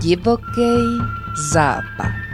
Divoký 0.00 1.02
západ. 1.52 2.27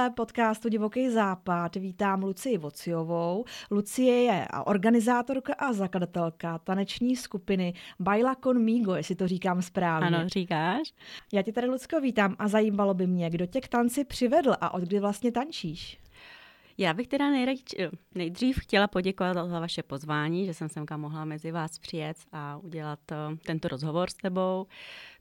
Díle 0.00 0.10
podcastu 0.10 0.68
Divoký 0.68 1.10
západ 1.10 1.76
vítám 1.76 2.22
Lucii 2.22 2.58
Vociovou. 2.58 3.44
Lucie 3.70 4.22
je 4.22 4.48
organizátorka 4.64 5.54
a 5.54 5.72
zakladatelka 5.72 6.58
taneční 6.58 7.16
skupiny 7.16 7.74
Baila 7.98 8.34
Conmigo, 8.34 8.94
jestli 8.94 9.14
to 9.14 9.28
říkám 9.28 9.62
správně. 9.62 10.06
Ano, 10.06 10.28
říkáš. 10.28 10.92
Já 11.32 11.42
tě 11.42 11.52
tady, 11.52 11.66
Lucko, 11.66 12.00
vítám 12.00 12.36
a 12.38 12.48
zajímalo 12.48 12.94
by 12.94 13.06
mě, 13.06 13.30
kdo 13.30 13.46
tě 13.46 13.60
k 13.60 13.68
tanci 13.68 14.04
přivedl 14.04 14.54
a 14.60 14.74
od 14.74 14.82
kdy 14.82 15.00
vlastně 15.00 15.32
tančíš? 15.32 15.98
Já 16.80 16.94
bych 16.94 17.08
teda 17.08 17.30
nejraději, 17.30 17.90
nejdřív 18.14 18.58
chtěla 18.60 18.88
poděkovat 18.88 19.48
za 19.48 19.60
vaše 19.60 19.82
pozvání, 19.82 20.46
že 20.46 20.54
jsem 20.54 20.68
semka 20.68 20.96
mohla 20.96 21.24
mezi 21.24 21.52
vás 21.52 21.78
přijet 21.78 22.16
a 22.32 22.56
udělat 22.56 22.98
eh, 23.12 23.16
tento 23.46 23.68
rozhovor 23.68 24.10
s 24.10 24.14
tebou. 24.14 24.66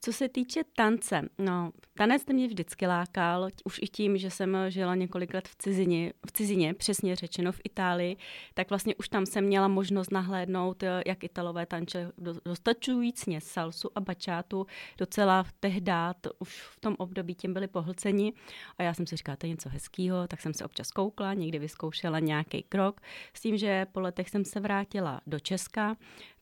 Co 0.02 0.14
se 0.14 0.30
týče 0.30 0.62
tance, 0.76 1.22
no, 1.38 1.72
tanec 1.94 2.26
mě 2.26 2.48
vždycky 2.48 2.88
lákal, 2.88 3.48
už 3.64 3.80
i 3.82 3.88
tím, 3.88 4.18
že 4.18 4.32
jsem 4.32 4.58
žila 4.68 4.96
několik 4.96 5.34
let 5.34 5.48
v 5.48 5.56
cizině, 5.56 6.14
v 6.28 6.32
cizině, 6.32 6.74
přesně 6.74 7.16
řečeno 7.16 7.52
v 7.52 7.62
Itálii, 7.64 8.18
tak 8.54 8.70
vlastně 8.70 8.96
už 8.96 9.10
tam 9.10 9.26
jsem 9.26 9.44
měla 9.44 9.68
možnost 9.68 10.12
nahlédnout, 10.12 10.84
jak 11.08 11.24
Italové 11.24 11.66
tanče 11.66 12.12
dostačujícně 12.46 13.42
salsu 13.42 13.90
a 13.96 14.02
bačátu, 14.02 14.66
docela 14.98 15.46
tehdát, 15.60 16.18
už 16.40 16.62
v 16.62 16.80
tom 16.80 16.96
období 16.98 17.36
tím 17.36 17.54
byli 17.54 17.68
pohlceni 17.68 18.34
a 18.78 18.84
já 18.84 18.94
jsem 18.94 19.08
si 19.08 19.16
říkala, 19.16 19.36
to 19.36 19.46
je 19.46 19.50
něco 19.50 19.70
hezkého, 19.70 20.28
tak 20.28 20.42
jsem 20.42 20.54
se 20.54 20.66
občas 20.66 20.92
koukla, 20.92 21.34
někdy 21.34 21.60
vyzkoušela 21.60 22.20
nějaký 22.20 22.64
krok, 22.64 23.02
s 23.34 23.42
tím, 23.42 23.58
že 23.58 23.86
po 23.92 24.00
letech 24.00 24.30
jsem 24.30 24.46
se 24.46 24.60
vrátila 24.60 25.22
do 25.28 25.40
Česka, 25.40 25.96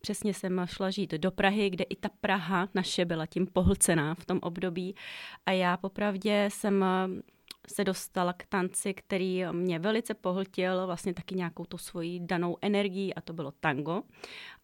Přesně 0.08 0.34
jsem 0.34 0.62
šla 0.66 0.90
žít 0.92 1.12
do 1.12 1.32
Prahy, 1.32 1.70
kde 1.70 1.84
i 1.84 1.96
ta 1.96 2.10
Praha 2.22 2.68
naše 2.76 3.06
byla 3.06 3.26
tím 3.26 3.48
pohlcená 3.48 4.16
v 4.16 4.26
tom 4.26 4.40
období. 4.42 4.96
A 5.46 5.52
já 5.52 5.78
popravdě 5.78 6.50
jsem 6.52 6.86
se 7.74 7.84
dostala 7.84 8.34
k 8.34 8.46
tanci, 8.46 8.94
který 8.94 9.44
mě 9.52 9.80
velice 9.80 10.14
pohltil 10.14 10.86
vlastně 10.86 11.14
taky 11.14 11.36
nějakou 11.36 11.66
to 11.66 11.78
svoji 11.78 12.20
danou 12.20 12.58
energii 12.62 13.14
a 13.14 13.22
to 13.22 13.34
bylo 13.34 13.52
tango. 13.52 14.02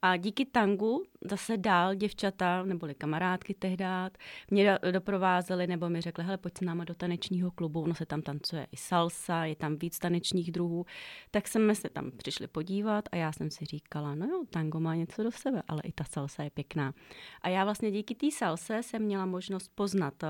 A 0.01 0.17
díky 0.17 0.45
tangu 0.45 1.03
zase 1.25 1.57
dál 1.57 1.95
děvčata, 1.95 2.63
neboli 2.63 2.95
kamarádky 2.95 3.53
tehdát, 3.53 4.17
mě 4.51 4.77
doprovázely 4.91 5.67
nebo 5.67 5.89
mi 5.89 6.01
řekly, 6.01 6.23
hele, 6.23 6.37
pojď 6.37 6.57
s 6.57 6.61
náma 6.61 6.83
do 6.83 6.95
tanečního 6.95 7.51
klubu, 7.51 7.81
ono 7.81 7.95
se 7.95 8.05
tam 8.05 8.21
tancuje 8.21 8.67
i 8.71 8.77
salsa, 8.77 9.45
je 9.45 9.55
tam 9.55 9.75
víc 9.75 9.99
tanečních 9.99 10.51
druhů. 10.51 10.85
Tak 11.31 11.47
jsme 11.47 11.75
se 11.75 11.89
tam 11.89 12.11
přišli 12.11 12.47
podívat 12.47 13.05
a 13.11 13.15
já 13.15 13.31
jsem 13.31 13.51
si 13.51 13.65
říkala, 13.65 14.15
no 14.15 14.25
jo, 14.25 14.43
tango 14.49 14.79
má 14.79 14.95
něco 14.95 15.23
do 15.23 15.31
sebe, 15.31 15.61
ale 15.67 15.81
i 15.85 15.91
ta 15.91 16.03
salsa 16.03 16.43
je 16.43 16.49
pěkná. 16.49 16.93
A 17.41 17.49
já 17.49 17.63
vlastně 17.63 17.91
díky 17.91 18.15
té 18.15 18.31
salse 18.31 18.83
jsem 18.83 19.01
měla 19.01 19.25
možnost 19.25 19.71
poznat 19.75 20.23
eh, 20.23 20.27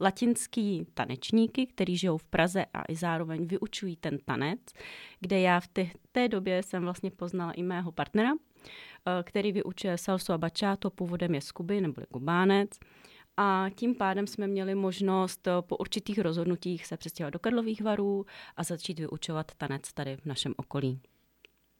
latinský 0.00 0.86
tanečníky, 0.94 1.66
kteří 1.66 1.96
žijou 1.96 2.18
v 2.18 2.24
Praze 2.24 2.64
a 2.74 2.82
i 2.88 2.96
zároveň 2.96 3.46
vyučují 3.46 3.96
ten 3.96 4.18
tanec, 4.24 4.60
kde 5.20 5.40
já 5.40 5.60
v 5.60 5.68
té, 5.68 5.86
té 6.12 6.28
době 6.28 6.62
jsem 6.62 6.82
vlastně 6.82 7.10
poznala 7.10 7.52
i 7.52 7.62
mého 7.62 7.92
partnera, 7.92 8.30
eh, 8.32 9.22
který 9.22 9.52
vyučuje 9.52 9.98
salsu 9.98 10.32
a 10.32 10.38
bachata, 10.38 10.90
původem 10.90 11.34
je 11.34 11.40
z 11.40 11.52
Kuby, 11.52 11.80
nebo 11.80 12.02
kubánec. 12.12 12.70
A 13.36 13.66
tím 13.74 13.94
pádem 13.94 14.26
jsme 14.26 14.46
měli 14.46 14.74
možnost 14.74 15.46
eh, 15.46 15.50
po 15.60 15.76
určitých 15.76 16.18
rozhodnutích 16.18 16.86
se 16.86 16.96
přestěhovat 16.96 17.32
do 17.32 17.38
Karlových 17.38 17.82
varů 17.82 18.26
a 18.56 18.64
začít 18.64 18.98
vyučovat 18.98 19.52
tanec 19.56 19.92
tady 19.92 20.16
v 20.16 20.26
našem 20.26 20.54
okolí. 20.56 21.00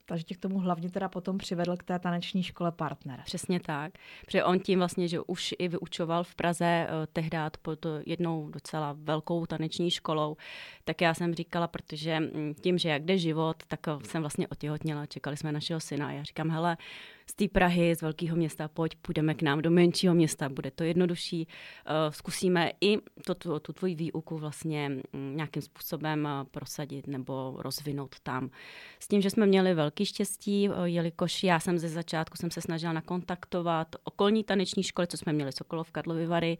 Takže 0.08 0.24
tě 0.24 0.34
k 0.34 0.38
tomu 0.38 0.58
hlavně 0.58 0.90
teda 0.90 1.08
potom 1.08 1.38
přivedl 1.38 1.76
k 1.76 1.82
té 1.82 1.98
taneční 1.98 2.42
škole 2.42 2.72
partner. 2.72 3.20
Přesně 3.24 3.60
tak. 3.60 3.92
Protože 4.24 4.44
on 4.44 4.60
tím 4.60 4.78
vlastně, 4.78 5.08
že 5.08 5.20
už 5.20 5.54
i 5.58 5.68
vyučoval 5.68 6.24
v 6.24 6.34
Praze 6.34 6.86
uh, 6.88 7.06
tehdát 7.12 7.56
pod 7.56 7.86
jednou 8.06 8.50
docela 8.50 8.96
velkou 8.98 9.46
taneční 9.46 9.90
školou, 9.90 10.36
tak 10.84 11.00
já 11.00 11.14
jsem 11.14 11.34
říkala, 11.34 11.68
protože 11.68 12.20
mm, 12.20 12.54
tím, 12.60 12.78
že 12.78 12.88
jak 12.88 13.04
jde 13.04 13.18
život, 13.18 13.56
tak 13.68 13.88
eh, 13.88 14.04
jsem 14.04 14.22
vlastně 14.22 14.48
otěhotněla, 14.48 15.06
čekali 15.06 15.36
jsme 15.36 15.52
našeho 15.52 15.80
syna 15.80 16.08
a 16.08 16.10
já 16.10 16.22
říkám, 16.22 16.50
hele, 16.50 16.76
z 17.30 17.34
té 17.34 17.48
Prahy, 17.48 17.96
z 17.96 18.02
velkého 18.02 18.36
města, 18.36 18.68
pojď, 18.68 18.94
půjdeme 18.94 19.34
k 19.34 19.42
nám 19.42 19.62
do 19.62 19.70
menšího 19.70 20.14
města, 20.14 20.48
bude 20.48 20.70
to 20.70 20.84
jednodušší. 20.84 21.46
Uh, 21.46 22.12
zkusíme 22.12 22.72
i 22.80 22.98
to, 23.26 23.34
tu, 23.34 23.58
tu 23.58 23.72
tvoji 23.72 23.94
výuku 23.94 24.38
vlastně 24.38 24.90
um, 25.12 25.36
nějakým 25.36 25.62
způsobem 25.62 26.24
uh, 26.24 26.48
prosadit 26.50 27.06
nebo 27.06 27.54
rozvinout 27.58 28.20
tam. 28.22 28.50
S 29.00 29.08
tím, 29.08 29.20
že 29.20 29.30
jsme 29.30 29.46
měli 29.46 29.74
velký 29.74 30.04
štěstí, 30.04 30.68
uh, 30.68 30.84
jelikož 30.84 31.44
já 31.44 31.60
jsem 31.60 31.78
ze 31.78 31.88
začátku 31.88 32.36
jsem 32.36 32.50
se 32.50 32.60
snažila 32.60 32.92
nakontaktovat 32.92 33.96
okolní 34.04 34.44
taneční 34.44 34.82
školy, 34.82 35.06
co 35.06 35.16
jsme 35.16 35.32
měli 35.32 35.52
Sokolov, 35.52 35.90
Karlovy 35.90 36.26
Vary, 36.26 36.58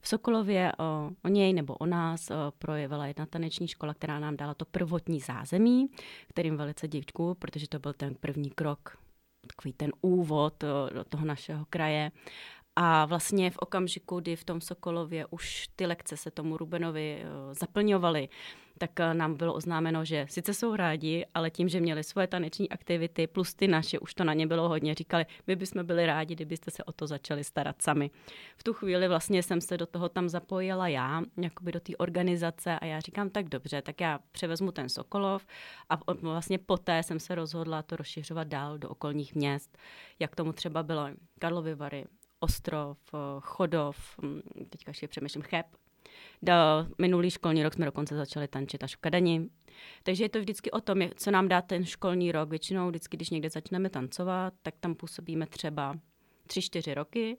v 0.00 0.08
Sokolově 0.08 0.72
o, 0.78 1.10
o 1.24 1.28
něj 1.28 1.52
nebo 1.52 1.74
o 1.74 1.86
nás 1.86 2.30
o, 2.30 2.34
projevila 2.58 3.06
jedna 3.06 3.26
taneční 3.26 3.68
škola, 3.68 3.94
která 3.94 4.18
nám 4.18 4.36
dala 4.36 4.54
to 4.54 4.64
prvotní 4.64 5.20
zázemí, 5.20 5.88
kterým 6.28 6.56
velice 6.56 6.88
děkuju, 6.88 7.34
protože 7.34 7.68
to 7.68 7.78
byl 7.78 7.92
ten 7.92 8.14
první 8.14 8.50
krok 8.50 9.03
takový 9.46 9.72
ten 9.72 9.92
úvod 10.00 10.64
eh, 10.64 10.94
do 10.94 11.04
toho 11.04 11.24
našeho 11.26 11.64
kraje. 11.70 12.10
A 12.76 13.04
vlastně 13.04 13.50
v 13.50 13.58
okamžiku, 13.58 14.20
kdy 14.20 14.36
v 14.36 14.44
tom 14.44 14.60
Sokolově 14.60 15.26
už 15.30 15.68
ty 15.76 15.86
lekce 15.86 16.16
se 16.16 16.30
tomu 16.30 16.56
Rubenovi 16.56 17.18
eh, 17.20 17.54
zaplňovaly, 17.54 18.28
tak 18.78 19.00
eh, 19.00 19.14
nám 19.14 19.34
bylo 19.34 19.54
oznámeno, 19.54 20.04
že 20.04 20.26
sice 20.28 20.54
jsou 20.54 20.76
rádi, 20.76 21.26
ale 21.34 21.50
tím, 21.50 21.68
že 21.68 21.80
měli 21.80 22.04
svoje 22.04 22.26
taneční 22.26 22.68
aktivity 22.70 23.26
plus 23.26 23.54
ty 23.54 23.68
naše, 23.68 23.98
už 23.98 24.14
to 24.14 24.24
na 24.24 24.34
ně 24.34 24.46
bylo 24.46 24.68
hodně. 24.68 24.94
Říkali, 24.94 25.26
my 25.46 25.56
bychom 25.56 25.86
byli 25.86 26.06
rádi, 26.06 26.34
kdybyste 26.34 26.70
se 26.70 26.84
o 26.84 26.92
to 26.92 27.06
začali 27.06 27.44
starat 27.44 27.82
sami. 27.82 28.10
V 28.56 28.64
tu 28.64 28.72
chvíli 28.72 29.08
vlastně 29.08 29.42
jsem 29.42 29.60
se 29.60 29.76
do 29.76 29.86
toho 29.86 30.08
tam 30.08 30.28
zapojila 30.28 30.88
já, 30.88 31.22
jakoby 31.42 31.72
do 31.72 31.80
té 31.80 31.96
organizace 31.96 32.78
a 32.78 32.86
já 32.86 33.00
říkám, 33.00 33.30
tak 33.30 33.48
dobře, 33.48 33.82
tak 33.82 34.00
já 34.00 34.18
převezmu 34.32 34.72
ten 34.72 34.88
Sokolov 34.88 35.46
a 35.90 36.12
vlastně 36.12 36.58
poté 36.58 37.02
jsem 37.02 37.20
se 37.20 37.34
rozhodla 37.34 37.82
to 37.82 37.96
rozšiřovat 37.96 38.48
dál 38.48 38.78
do 38.78 38.88
okolních 38.88 39.34
měst, 39.34 39.78
jak 40.18 40.36
tomu 40.36 40.52
třeba 40.52 40.82
bylo 40.82 41.08
Karlovy 41.38 41.74
Vary, 41.74 42.04
Ostrov, 42.40 42.98
eh, 43.14 43.18
Chodov, 43.40 44.18
hm, 44.22 44.40
teďka 44.70 44.90
ještě 44.90 45.08
přemýšlím, 45.08 45.42
Cheb, 45.42 45.66
do 46.42 46.52
minulý 46.98 47.30
školní 47.30 47.62
rok 47.62 47.74
jsme 47.74 47.84
dokonce 47.84 48.16
začali 48.16 48.48
tančit 48.48 48.84
až 48.84 48.96
v 48.96 49.00
Kadani. 49.00 49.48
Takže 50.02 50.24
je 50.24 50.28
to 50.28 50.38
vždycky 50.40 50.70
o 50.70 50.80
tom, 50.80 50.98
co 51.16 51.30
nám 51.30 51.48
dá 51.48 51.62
ten 51.62 51.84
školní 51.84 52.32
rok. 52.32 52.50
Většinou 52.50 52.88
vždycky, 52.88 53.16
když 53.16 53.30
někde 53.30 53.50
začneme 53.50 53.90
tancovat, 53.90 54.54
tak 54.62 54.74
tam 54.80 54.94
působíme 54.94 55.46
třeba 55.46 55.94
tři, 56.46 56.62
čtyři 56.62 56.94
roky. 56.94 57.36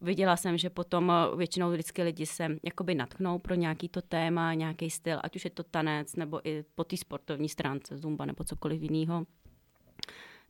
Viděla 0.00 0.36
jsem, 0.36 0.58
že 0.58 0.70
potom 0.70 1.12
většinou 1.36 1.70
vždycky 1.70 2.02
lidi 2.02 2.26
se 2.26 2.48
jakoby 2.62 2.94
natknou 2.94 3.38
pro 3.38 3.54
nějaký 3.54 3.88
to 3.88 4.02
téma, 4.02 4.54
nějaký 4.54 4.90
styl, 4.90 5.18
ať 5.22 5.36
už 5.36 5.44
je 5.44 5.50
to 5.50 5.62
tanec, 5.62 6.16
nebo 6.16 6.48
i 6.48 6.64
po 6.74 6.84
té 6.84 6.96
sportovní 6.96 7.48
stránce, 7.48 7.96
zumba 7.98 8.24
nebo 8.24 8.44
cokoliv 8.44 8.82
jiného. 8.82 9.26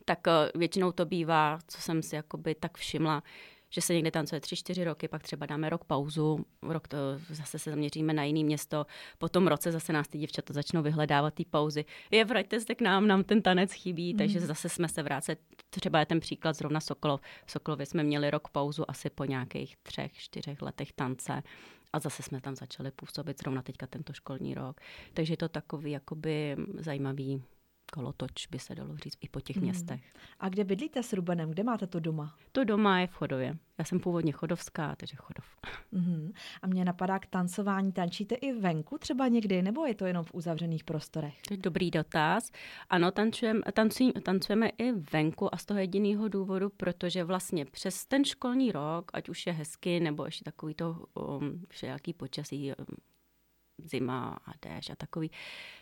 Tak 0.05 0.29
eh, 0.29 0.51
většinou 0.55 0.93
to 0.93 1.05
bývá, 1.05 1.59
co 1.69 1.81
jsem 1.81 2.03
si 2.03 2.17
jakoby 2.17 2.55
tak 2.55 2.79
všimla, 2.79 3.23
že 3.75 3.81
se 3.81 3.95
někde 3.95 4.11
tancuje 4.11 4.41
tři, 4.41 4.57
čtyři 4.57 4.85
roky, 4.85 5.09
pak 5.09 5.23
třeba 5.23 5.47
dáme 5.47 5.71
rok 5.71 5.85
pauzu, 5.85 6.45
rok 6.63 6.89
to 6.89 6.97
zase 7.31 7.59
se 7.59 7.71
zaměříme 7.71 8.13
na 8.13 8.25
jiný 8.25 8.45
město, 8.45 8.87
po 9.19 9.29
tom 9.29 9.47
roce 9.47 9.73
zase 9.73 9.93
nás 9.93 10.09
ty 10.09 10.19
děvčata 10.19 10.55
začnou 10.55 10.83
vyhledávat 10.83 11.35
ty 11.35 11.45
pauzy. 11.45 11.85
Je, 12.11 12.25
vraťte 12.25 12.61
se 12.61 12.75
k 12.75 12.81
nám, 12.81 13.07
nám 13.07 13.25
ten 13.25 13.43
tanec 13.43 13.73
chybí, 13.73 14.13
mm. 14.13 14.19
takže 14.19 14.41
zase 14.41 14.69
jsme 14.69 14.89
se 14.89 15.03
vrátili. 15.03 15.37
Třeba 15.71 15.99
je 15.99 16.07
ten 16.07 16.21
příklad 16.21 16.57
zrovna 16.57 16.81
Sokolov. 16.81 17.21
V 17.47 17.51
Sokolově 17.51 17.87
jsme 17.87 18.03
měli 18.03 18.31
rok 18.31 18.49
pauzu 18.49 18.91
asi 18.91 19.11
po 19.11 19.25
nějakých 19.25 19.77
třech, 19.77 20.13
čtyřech 20.13 20.63
letech 20.63 20.93
tance 20.93 21.43
a 21.93 21.99
zase 21.99 22.23
jsme 22.23 22.41
tam 22.41 22.57
začali 22.57 22.91
působit 22.91 23.39
zrovna 23.39 23.63
teďka 23.63 23.87
tento 23.87 24.13
školní 24.13 24.55
rok. 24.55 24.81
Takže 25.15 25.33
je 25.33 25.37
to 25.37 25.49
takový 25.49 25.91
jakoby 25.91 26.57
zajímavý 26.79 27.43
kolotoč, 27.95 28.47
by 28.47 28.59
se 28.59 28.75
dalo 28.75 28.97
říct, 28.97 29.19
i 29.21 29.29
po 29.29 29.41
těch 29.41 29.57
hmm. 29.57 29.65
městech. 29.65 30.01
A 30.41 30.49
kde 30.49 30.65
bydlíte 30.65 31.03
s 31.03 31.13
Rubenem? 31.13 31.51
Kde 31.51 31.63
máte 31.63 31.87
to 31.87 32.01
doma? 32.01 32.35
To 32.53 32.65
doma 32.65 33.01
je 33.01 33.07
v 33.07 33.13
Chodově. 33.13 33.57
Já 33.79 33.85
jsem 33.85 34.01
původně 34.01 34.33
chodovská, 34.33 34.97
takže 34.97 35.17
Chodov. 35.17 35.45
Hmm. 35.93 36.33
A 36.63 36.67
mě 36.67 36.85
napadá 36.85 37.19
k 37.19 37.27
tancování. 37.27 37.93
Tančíte 37.93 38.35
i 38.35 38.53
venku 38.53 38.99
třeba 38.99 39.29
někdy, 39.29 39.63
nebo 39.63 39.87
je 39.87 39.95
to 39.95 40.07
jenom 40.07 40.25
v 40.25 40.35
uzavřených 40.35 40.85
prostorech? 40.85 41.43
To 41.49 41.55
je 41.55 41.59
dobrý 41.59 41.91
dotaz. 41.91 42.51
Ano, 42.91 43.11
tancujeme, 43.11 43.61
tancuj, 43.73 44.13
tancujeme 44.13 44.69
i 44.69 44.93
venku 44.93 45.55
a 45.55 45.59
z 45.59 45.65
toho 45.65 45.81
jediného 45.81 46.29
důvodu, 46.29 46.71
protože 46.71 47.25
vlastně 47.25 47.65
přes 47.65 48.07
ten 48.07 48.25
školní 48.25 48.73
rok, 48.73 49.11
ať 49.15 49.29
už 49.29 49.47
je 49.47 49.53
hezky, 49.53 50.01
nebo 50.01 50.25
ještě 50.25 50.45
takový 50.45 50.75
to 50.75 51.07
um, 51.15 51.67
všelijaký 51.69 52.13
počasí, 52.13 52.73
um, 52.79 52.87
zima 53.85 54.39
a 54.47 54.53
déšť 54.63 54.91
a 54.91 54.97
takový, 54.97 55.31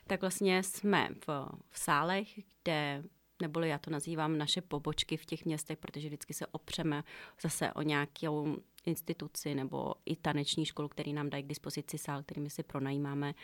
tak 0.07 0.21
vlastně 0.21 0.63
jsme 0.63 1.09
v, 1.27 1.49
v 1.71 1.79
sálech, 1.79 2.29
kde 2.63 3.03
neboli 3.43 3.69
já 3.69 3.79
to 3.79 3.91
nazývám 3.91 4.39
naše 4.39 4.61
pobočky 4.61 5.17
v 5.17 5.25
těch 5.27 5.45
městech, 5.45 5.79
protože 5.79 6.09
vždycky 6.09 6.35
se 6.35 6.47
opřeme 6.47 7.05
zase 7.43 7.73
o 7.73 7.83
nějakou 7.83 8.57
instituci 8.87 9.55
nebo 9.55 9.95
i 10.07 10.17
taneční 10.17 10.65
školu, 10.65 10.89
který 10.89 11.13
nám 11.13 11.31
dají 11.31 11.45
k 11.45 11.49
dispozici 11.49 11.99
sál, 11.99 12.23
který 12.23 12.41
my 12.41 12.51
si 12.51 12.63
pronajímáme. 12.63 13.35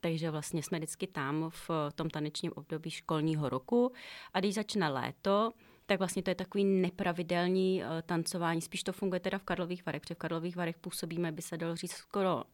Takže 0.00 0.30
vlastně 0.30 0.62
jsme 0.62 0.78
vždycky 0.78 1.06
tam 1.06 1.50
v 1.50 1.70
tom 1.94 2.10
tanečním 2.10 2.52
období 2.54 2.90
školního 2.90 3.48
roku. 3.48 3.92
A 4.34 4.40
když 4.40 4.54
začne 4.54 4.88
léto, 4.88 5.52
tak 5.86 5.98
vlastně 5.98 6.22
to 6.22 6.30
je 6.30 6.34
takový 6.34 6.64
nepravidelný 6.64 7.82
uh, 7.82 8.02
tancování. 8.02 8.60
Spíš 8.60 8.82
to 8.82 8.92
funguje 8.92 9.20
teda 9.20 9.38
v 9.38 9.42
Karlových 9.42 9.86
Varech, 9.86 10.02
protože 10.02 10.14
v 10.14 10.18
Karlových 10.18 10.56
Varech 10.56 10.78
působíme, 10.78 11.32
by 11.32 11.42
se 11.42 11.56
dalo 11.56 11.76
říct, 11.76 11.92
skoro 11.92 12.44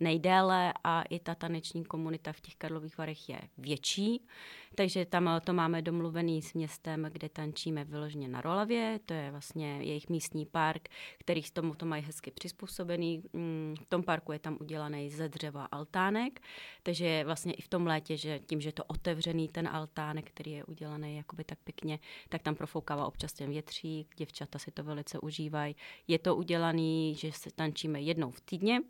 nejdéle 0.00 0.72
a 0.84 1.02
i 1.02 1.18
ta 1.18 1.34
taneční 1.34 1.84
komunita 1.84 2.32
v 2.32 2.40
těch 2.40 2.54
Karlových 2.56 2.98
Varech 2.98 3.28
je 3.28 3.40
větší. 3.58 4.26
Takže 4.74 5.06
tam 5.06 5.28
eh, 5.28 5.40
to 5.40 5.52
máme 5.52 5.82
domluvený 5.82 6.42
s 6.42 6.54
městem, 6.54 7.08
kde 7.12 7.28
tančíme 7.28 7.84
vyloženě 7.84 8.28
na 8.28 8.40
Rolavě. 8.40 9.00
To 9.06 9.14
je 9.14 9.30
vlastně 9.30 9.82
jejich 9.82 10.08
místní 10.08 10.46
park, 10.46 10.88
který 11.18 11.42
tomu 11.42 11.74
to 11.74 11.86
mají 11.86 12.02
hezky 12.02 12.30
přizpůsobený. 12.30 13.22
Mm, 13.32 13.74
v 13.82 13.86
tom 13.86 14.02
parku 14.02 14.32
je 14.32 14.38
tam 14.38 14.58
udělaný 14.60 15.10
ze 15.10 15.28
dřeva 15.28 15.64
altánek, 15.64 16.40
takže 16.82 17.22
vlastně 17.24 17.52
i 17.52 17.62
v 17.62 17.68
tom 17.68 17.86
létě, 17.86 18.16
že 18.16 18.38
tím, 18.38 18.60
že 18.60 18.68
je 18.68 18.72
to 18.72 18.84
otevřený 18.84 19.48
ten 19.48 19.68
altánek, 19.68 20.30
který 20.30 20.50
je 20.50 20.64
udělaný 20.64 21.16
jakoby 21.16 21.44
tak 21.44 21.58
pěkně, 21.64 21.98
tak 22.28 22.42
tam 22.42 22.54
profoukává 22.54 23.06
občas 23.06 23.32
ten 23.32 23.50
větřík, 23.50 24.14
děvčata 24.16 24.58
si 24.58 24.70
to 24.70 24.84
velice 24.84 25.18
užívají. 25.18 25.76
Je 26.08 26.18
to 26.18 26.36
udělaný, 26.36 27.14
že 27.14 27.32
se 27.32 27.50
tančíme 27.54 28.00
jednou 28.00 28.30
v 28.30 28.40
týdně, 28.40 28.80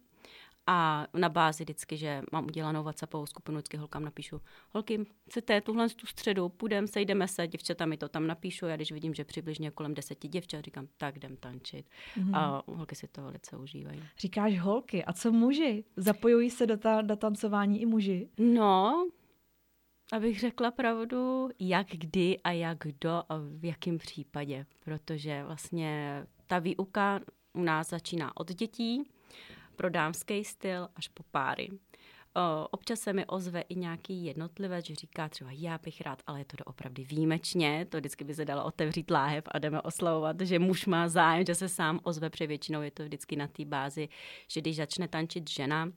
a 0.66 1.06
na 1.14 1.28
bázi 1.28 1.64
vždycky, 1.64 1.96
že 1.96 2.22
mám 2.32 2.44
udělanou 2.44 2.82
WhatsAppovou 2.82 3.26
skupinu, 3.26 3.56
vždycky 3.56 3.76
holkám 3.76 4.04
napíšu, 4.04 4.40
holky, 4.70 5.04
chcete 5.30 5.60
tuhle 5.60 5.88
tu 5.88 6.06
středu, 6.06 6.48
půjdeme, 6.48 6.86
sejdeme 6.86 7.28
se, 7.28 7.46
děvčata 7.46 7.86
mi 7.86 7.96
to 7.96 8.08
tam 8.08 8.26
napíšu, 8.26 8.66
já 8.66 8.76
když 8.76 8.92
vidím, 8.92 9.14
že 9.14 9.24
přibližně 9.24 9.70
kolem 9.70 9.94
deseti 9.94 10.28
děvčat, 10.28 10.64
říkám, 10.64 10.88
tak 10.96 11.16
jdem 11.16 11.36
tančit. 11.36 11.86
Mm-hmm. 12.16 12.36
A 12.36 12.62
holky 12.66 12.94
si 12.94 13.08
to 13.08 13.22
velice 13.22 13.56
užívají. 13.56 14.02
Říkáš 14.18 14.58
holky, 14.58 15.04
a 15.04 15.12
co 15.12 15.32
muži? 15.32 15.84
Zapojují 15.96 16.50
se 16.50 16.66
do, 16.66 16.76
ta, 16.76 17.02
do 17.02 17.16
tancování 17.16 17.82
i 17.82 17.86
muži? 17.86 18.28
No, 18.38 19.06
abych 20.12 20.40
řekla 20.40 20.70
pravdu, 20.70 21.48
jak 21.58 21.86
kdy 21.90 22.40
a 22.44 22.50
jak 22.50 22.78
kdo 22.78 23.22
a 23.28 23.38
v 23.38 23.64
jakém 23.64 23.98
případě, 23.98 24.66
protože 24.80 25.44
vlastně 25.44 26.22
ta 26.46 26.58
výuka 26.58 27.20
u 27.52 27.62
nás 27.62 27.88
začíná 27.88 28.36
od 28.36 28.52
dětí, 28.52 29.04
pro 29.76 29.90
dámský 29.90 30.44
styl 30.44 30.88
až 30.96 31.08
po 31.08 31.22
páry. 31.30 31.68
Občas 32.70 33.00
se 33.00 33.12
mi 33.12 33.26
ozve 33.26 33.60
i 33.60 33.74
nějaký 33.74 34.24
jednotlivec, 34.24 34.86
že 34.86 34.94
říká 34.94 35.28
třeba 35.28 35.50
já 35.52 35.78
bych 35.78 36.00
rád, 36.00 36.22
ale 36.26 36.40
je 36.40 36.44
to 36.44 36.64
opravdu 36.64 37.02
výjimečně, 37.06 37.86
to 37.88 37.98
vždycky 37.98 38.24
by 38.24 38.34
se 38.34 38.44
dalo 38.44 38.64
otevřít 38.64 39.10
láhev 39.10 39.44
a 39.48 39.58
jdeme 39.58 39.80
oslavovat, 39.80 40.40
že 40.40 40.58
muž 40.58 40.86
má 40.86 41.08
zájem, 41.08 41.46
že 41.46 41.54
se 41.54 41.68
sám 41.68 42.00
ozve, 42.02 42.30
protože 42.30 42.46
většinou 42.46 42.82
je 42.82 42.90
to 42.90 43.04
vždycky 43.04 43.36
na 43.36 43.48
té 43.48 43.64
bázi, 43.64 44.08
že 44.48 44.60
když 44.60 44.76
začne 44.76 45.08
tančit 45.08 45.50
žena, 45.50 45.92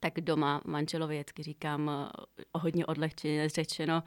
tak 0.00 0.20
doma 0.20 0.60
manželovi 0.64 1.14
vždycky 1.14 1.42
říkám 1.42 2.10
hodně 2.54 2.86
odlehčeně 2.86 3.48
řečeno, 3.48 4.02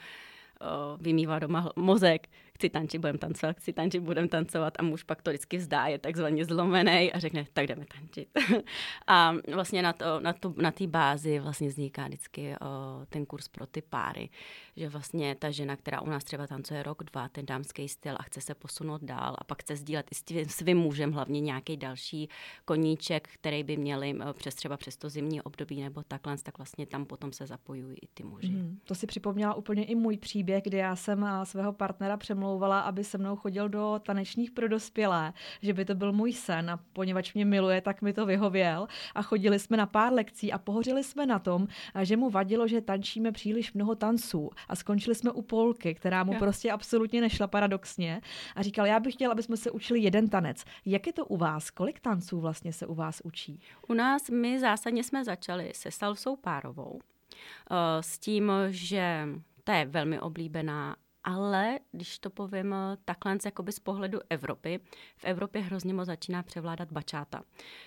vymývá 0.97 1.39
doma 1.39 1.71
mozek, 1.75 2.27
chci 2.55 2.69
tančit, 2.69 3.01
budeme 3.01 3.19
tancovat, 3.19 3.57
chci 3.57 3.73
tančit, 3.73 4.03
budeme 4.03 4.27
tancovat 4.27 4.73
a 4.79 4.83
muž 4.83 5.03
pak 5.03 5.21
to 5.21 5.31
vždycky 5.31 5.57
vzdá, 5.57 5.87
je 5.87 5.99
takzvaně 5.99 6.45
zlomený 6.45 7.13
a 7.13 7.19
řekne, 7.19 7.45
tak 7.53 7.67
jdeme 7.67 7.85
tančit. 7.85 8.29
a 9.07 9.33
vlastně 9.53 9.81
na, 9.81 9.93
to, 9.93 10.19
na, 10.19 10.33
na 10.55 10.71
té 10.71 10.87
bázi 10.87 11.39
vlastně 11.39 11.67
vzniká 11.67 12.07
vždycky 12.07 12.55
o, 12.61 13.05
ten 13.09 13.25
kurz 13.25 13.47
pro 13.47 13.65
ty 13.67 13.81
páry, 13.81 14.29
že 14.75 14.89
vlastně 14.89 15.35
ta 15.35 15.51
žena, 15.51 15.75
která 15.75 16.01
u 16.01 16.09
nás 16.09 16.23
třeba 16.23 16.47
tancuje 16.47 16.83
rok, 16.83 17.03
dva, 17.03 17.29
ten 17.29 17.45
dámský 17.45 17.89
styl 17.89 18.15
a 18.19 18.23
chce 18.23 18.41
se 18.41 18.55
posunout 18.55 19.03
dál 19.03 19.35
a 19.37 19.43
pak 19.43 19.61
chce 19.61 19.75
sdílet 19.75 20.07
i 20.11 20.15
s 20.15 20.23
tím 20.23 20.45
svým 20.45 20.77
mužem 20.77 21.11
hlavně 21.11 21.41
nějaký 21.41 21.77
další 21.77 22.29
koníček, 22.65 23.29
který 23.33 23.63
by 23.63 23.77
měli 23.77 24.15
přes 24.33 24.55
třeba 24.55 24.77
přes 24.77 24.97
to 24.97 25.09
zimní 25.09 25.41
období 25.41 25.81
nebo 25.81 26.03
takhle, 26.07 26.37
tak 26.43 26.57
vlastně 26.57 26.85
tam 26.85 27.05
potom 27.05 27.33
se 27.33 27.47
zapojují 27.47 27.97
i 28.01 28.07
ty 28.13 28.23
muži. 28.23 28.49
Mm, 28.49 28.79
to 28.83 28.95
si 28.95 29.07
připomněla 29.07 29.53
úplně 29.53 29.85
i 29.85 29.95
můj 29.95 30.17
příběh, 30.17 30.63
kdy 30.63 30.77
já 30.77 30.95
jsem 30.95 31.25
svého 31.43 31.73
partnera 31.73 32.17
přemluvila 32.17 32.44
přemlouvala, 32.45 32.79
aby 32.79 33.03
se 33.03 33.17
mnou 33.17 33.35
chodil 33.35 33.69
do 33.69 34.01
tanečních 34.03 34.51
pro 34.51 34.67
dospělé, 34.67 35.33
že 35.61 35.73
by 35.73 35.85
to 35.85 35.95
byl 35.95 36.13
můj 36.13 36.33
sen 36.33 36.69
a 36.69 36.79
poněvadž 36.93 37.33
mě 37.33 37.45
miluje, 37.45 37.81
tak 37.81 38.01
mi 38.01 38.13
to 38.13 38.25
vyhověl 38.25 38.87
a 39.15 39.21
chodili 39.21 39.59
jsme 39.59 39.77
na 39.77 39.85
pár 39.85 40.13
lekcí 40.13 40.51
a 40.51 40.57
pohořili 40.57 41.03
jsme 41.03 41.25
na 41.25 41.39
tom, 41.39 41.67
že 42.01 42.17
mu 42.17 42.29
vadilo, 42.29 42.67
že 42.67 42.81
tančíme 42.81 43.31
příliš 43.31 43.73
mnoho 43.73 43.95
tanců 43.95 44.49
a 44.69 44.75
skončili 44.75 45.15
jsme 45.15 45.31
u 45.31 45.41
polky, 45.41 45.93
která 45.93 46.23
mu 46.23 46.33
prostě 46.39 46.71
absolutně 46.71 47.21
nešla 47.21 47.47
paradoxně 47.47 48.21
a 48.55 48.61
říkal, 48.61 48.85
já 48.85 48.99
bych 48.99 49.13
chtěl, 49.13 49.31
aby 49.31 49.43
jsme 49.43 49.57
se 49.57 49.71
učili 49.71 49.99
jeden 49.99 50.29
tanec. 50.29 50.65
Jak 50.85 51.07
je 51.07 51.13
to 51.13 51.25
u 51.25 51.37
vás? 51.37 51.71
Kolik 51.71 51.99
tanců 51.99 52.39
vlastně 52.39 52.73
se 52.73 52.85
u 52.85 52.93
vás 52.93 53.21
učí? 53.23 53.59
U 53.87 53.93
nás 53.93 54.29
my 54.29 54.59
zásadně 54.59 55.03
jsme 55.03 55.23
začali 55.25 55.71
se 55.75 55.91
salsou 55.91 56.35
párovou, 56.35 56.99
eh, 57.01 58.03
s 58.03 58.19
tím, 58.19 58.51
že 58.69 59.27
to 59.63 59.71
je 59.71 59.85
velmi 59.85 60.19
oblíbená 60.19 60.95
ale 61.25 61.79
když 61.91 62.19
to 62.19 62.29
povím 62.29 62.73
eh, 62.73 62.97
takhle 63.05 63.37
jakoby 63.45 63.71
z 63.71 63.79
pohledu 63.79 64.19
Evropy, 64.29 64.79
v 65.17 65.25
Evropě 65.25 65.61
hrozně 65.61 65.93
moc 65.93 66.05
začíná 66.05 66.43
převládat 66.43 66.91
bačáta. 66.91 67.43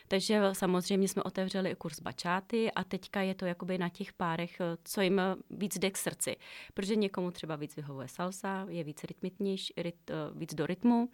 Takže 0.08 0.40
samozřejmě 0.52 1.08
jsme 1.08 1.22
otevřeli 1.22 1.74
kurz 1.74 2.00
bačáty 2.00 2.72
a 2.72 2.84
teďka 2.84 3.20
je 3.20 3.34
to 3.34 3.46
jakoby 3.46 3.78
na 3.78 3.88
těch 3.88 4.12
párech, 4.12 4.60
eh, 4.60 4.76
co 4.84 5.00
jim 5.00 5.18
eh, 5.18 5.36
víc 5.50 5.78
jde 5.78 5.90
k 5.90 5.96
srdci. 5.96 6.36
Protože 6.74 6.96
někomu 6.96 7.30
třeba 7.30 7.56
víc 7.56 7.76
vyhovuje 7.76 8.08
salsa, 8.08 8.66
je 8.68 8.84
víc 8.84 9.04
rytmitnější, 9.04 9.74
ryt, 9.76 10.10
víc 10.34 10.54
do 10.54 10.66
rytmu, 10.66 11.08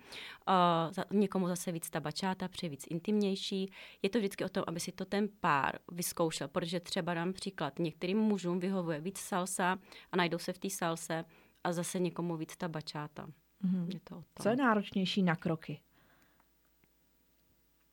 uh, 0.49 1.19
někomu 1.19 1.49
zase 1.49 1.73
víc 1.73 1.91
ta 1.91 2.01
bačáta, 2.01 2.49
přeje 2.49 2.71
víc 2.71 2.85
intimnější. 2.91 3.73
Je 4.03 4.11
to 4.11 4.19
vždycky 4.19 4.45
o 4.45 4.49
tom, 4.49 4.65
aby 4.67 4.81
si 4.81 4.93
to 4.93 5.05
ten 5.05 5.29
pár 5.41 5.79
vyzkoušel, 5.93 6.49
protože 6.49 6.81
třeba 6.81 7.15
dám 7.15 7.33
příklad, 7.33 7.79
některým 7.79 8.19
mužům 8.19 8.61
vyhovuje 8.61 9.01
víc 9.01 9.19
salsa 9.19 9.79
a 10.13 10.17
najdou 10.17 10.39
se 10.39 10.53
v 10.53 10.59
té 10.59 10.71
salse, 10.71 11.25
a 11.65 11.73
zase 11.73 11.99
někomu 11.99 12.37
víc 12.37 12.57
ta 12.57 12.69
bačáta. 12.69 13.27
Mm-hmm. 13.65 13.95
Je 13.95 14.01
to 14.01 14.25
Co 14.43 14.49
je 14.49 14.57
náročnější 14.57 15.23
na 15.23 15.37
kroky? 15.37 15.81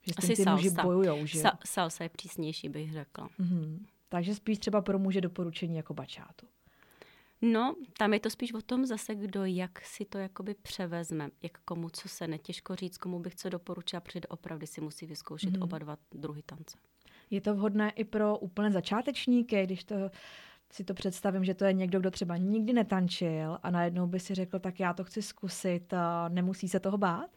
Že 0.07 0.13
Asi 0.17 0.27
ty 0.27 0.35
salsa. 0.35 0.55
muži 0.55 0.69
bojujou, 0.69 1.25
že? 1.25 1.39
Sa- 1.39 1.57
salsa 1.65 2.03
je 2.03 2.09
přísnější, 2.09 2.69
bych 2.69 2.91
řekla. 2.91 3.29
Mm-hmm. 3.39 3.79
Takže 4.09 4.35
spíš 4.35 4.59
třeba 4.59 4.81
pro 4.81 4.99
muže 4.99 5.21
doporučení 5.21 5.77
jako 5.77 5.93
bačátu. 5.93 6.47
No, 7.41 7.75
tam 7.97 8.13
je 8.13 8.19
to 8.19 8.29
spíš 8.29 8.53
o 8.53 8.61
tom 8.61 8.85
zase, 8.85 9.15
kdo 9.15 9.45
jak 9.45 9.85
si 9.85 10.05
to 10.05 10.17
jakoby 10.17 10.53
převezme, 10.53 11.29
jak 11.41 11.57
komu 11.65 11.89
co 11.89 12.09
se 12.09 12.27
netěžko 12.27 12.75
říct, 12.75 12.97
komu 12.97 13.19
bych 13.19 13.35
co 13.35 13.49
doporučila, 13.49 13.99
protože 13.99 14.21
opravdu 14.29 14.67
si 14.67 14.81
musí 14.81 15.05
vyzkoušet 15.05 15.49
mm-hmm. 15.53 15.63
oba 15.63 15.77
dva 15.77 15.97
druhy 16.11 16.41
tance. 16.41 16.77
Je 17.29 17.41
to 17.41 17.55
vhodné 17.55 17.89
i 17.89 18.03
pro 18.03 18.37
úplně 18.37 18.71
začátečníky, 18.71 19.63
když 19.63 19.83
to 19.83 19.95
si 20.71 20.83
to 20.83 20.93
představím, 20.93 21.43
že 21.43 21.53
to 21.53 21.65
je 21.65 21.73
někdo, 21.73 21.99
kdo 21.99 22.11
třeba 22.11 22.37
nikdy 22.37 22.73
netančil 22.73 23.57
a 23.63 23.71
najednou 23.71 24.07
by 24.07 24.19
si 24.19 24.35
řekl, 24.35 24.59
tak 24.59 24.79
já 24.79 24.93
to 24.93 25.03
chci 25.03 25.21
zkusit, 25.21 25.93
nemusí 26.29 26.69
se 26.69 26.79
toho 26.79 26.97
bát? 26.97 27.29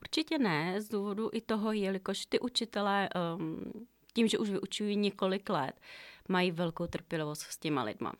Určitě 0.00 0.38
ne, 0.38 0.80
z 0.80 0.88
důvodu 0.88 1.30
i 1.32 1.40
toho, 1.40 1.72
jelikož 1.72 2.26
ty 2.26 2.40
učitelé 2.40 3.08
um, 3.36 3.86
tím, 4.14 4.28
že 4.28 4.38
už 4.38 4.50
vyučují 4.50 4.96
několik 4.96 5.50
let, 5.50 5.80
mají 6.28 6.50
velkou 6.50 6.86
trpělivost 6.86 7.40
s 7.40 7.58
těma 7.58 7.82
lidma. 7.82 8.12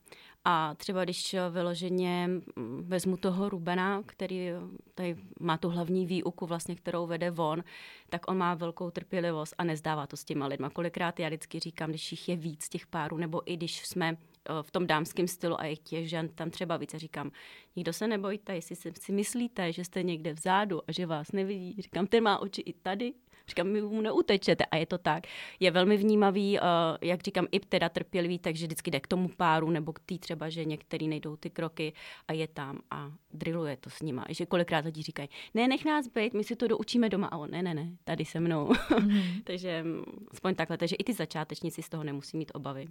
A 0.44 0.74
třeba 0.74 1.04
když 1.04 1.36
vyloženě 1.50 2.28
mm, 2.28 2.84
vezmu 2.86 3.16
toho 3.16 3.48
Rubena, 3.48 4.02
který 4.06 4.48
tady 4.94 5.16
má 5.40 5.58
tu 5.58 5.68
hlavní 5.68 6.06
výuku, 6.06 6.46
vlastně, 6.46 6.76
kterou 6.76 7.06
vede 7.06 7.30
von, 7.30 7.64
tak 8.08 8.30
on 8.30 8.38
má 8.38 8.54
velkou 8.54 8.90
trpělivost 8.90 9.54
a 9.58 9.64
nezdává 9.64 10.06
to 10.06 10.16
s 10.16 10.24
těma 10.24 10.46
lidma. 10.46 10.70
Kolikrát 10.70 11.20
já 11.20 11.28
vždycky 11.28 11.60
říkám, 11.60 11.90
když 11.90 12.12
jich 12.12 12.28
je 12.28 12.36
víc 12.36 12.68
těch 12.68 12.86
párů, 12.86 13.16
nebo 13.16 13.52
i 13.52 13.56
když 13.56 13.86
jsme 13.86 14.16
v 14.62 14.70
tom 14.70 14.86
dámském 14.86 15.28
stylu 15.28 15.60
a 15.60 15.64
je 15.64 15.76
těch 15.76 16.08
žen 16.08 16.28
tam 16.28 16.50
třeba 16.50 16.76
více. 16.76 16.98
Říkám, 16.98 17.30
nikdo 17.76 17.92
se 17.92 18.08
nebojte, 18.08 18.54
jestli 18.54 18.76
si 18.76 19.12
myslíte, 19.12 19.72
že 19.72 19.84
jste 19.84 20.02
někde 20.02 20.32
vzadu 20.32 20.80
a 20.88 20.92
že 20.92 21.06
vás 21.06 21.32
nevidí. 21.32 21.76
Říkám, 21.78 22.06
ten 22.06 22.22
má 22.22 22.38
oči 22.38 22.60
i 22.60 22.72
tady, 22.72 23.14
Říkám, 23.48 23.66
my 23.66 23.82
mu 23.82 24.00
neutečete 24.00 24.64
a 24.64 24.76
je 24.76 24.86
to 24.86 24.98
tak. 24.98 25.26
Je 25.60 25.70
velmi 25.70 25.96
vnímavý, 25.96 26.58
uh, 26.58 26.66
jak 27.00 27.22
říkám, 27.22 27.46
i 27.52 27.60
teda 27.60 27.88
trpělivý, 27.88 28.38
takže 28.38 28.66
vždycky 28.66 28.90
jde 28.90 29.00
k 29.00 29.06
tomu 29.06 29.28
páru 29.28 29.70
nebo 29.70 29.92
k 29.92 30.00
tý 30.00 30.18
třeba, 30.18 30.48
že 30.48 30.64
některý 30.64 31.08
nejdou 31.08 31.36
ty 31.36 31.50
kroky 31.50 31.92
a 32.28 32.32
je 32.32 32.48
tam 32.48 32.78
a 32.90 33.12
drilluje 33.32 33.76
to 33.76 33.90
s 33.90 34.02
nima. 34.02 34.24
Že 34.28 34.46
kolikrát 34.46 34.84
lidi 34.84 35.02
říkají, 35.02 35.28
ne, 35.54 35.68
nech 35.68 35.84
nás 35.84 36.08
být, 36.08 36.34
my 36.34 36.44
si 36.44 36.56
to 36.56 36.68
doučíme 36.68 37.08
doma 37.08 37.26
a 37.26 37.36
on, 37.36 37.50
ne, 37.50 37.62
ne, 37.62 37.74
ne, 37.74 37.90
tady 38.04 38.24
se 38.24 38.40
mnou. 38.40 38.70
Mm. 39.00 39.20
takže 39.44 39.82
mm, 39.82 40.04
aspoň 40.30 40.54
takhle, 40.54 40.78
takže 40.78 40.96
i 40.96 41.04
ty 41.04 41.12
začátečníci 41.12 41.82
z 41.82 41.88
toho 41.88 42.04
nemusí 42.04 42.36
mít 42.36 42.52
obavy. 42.54 42.86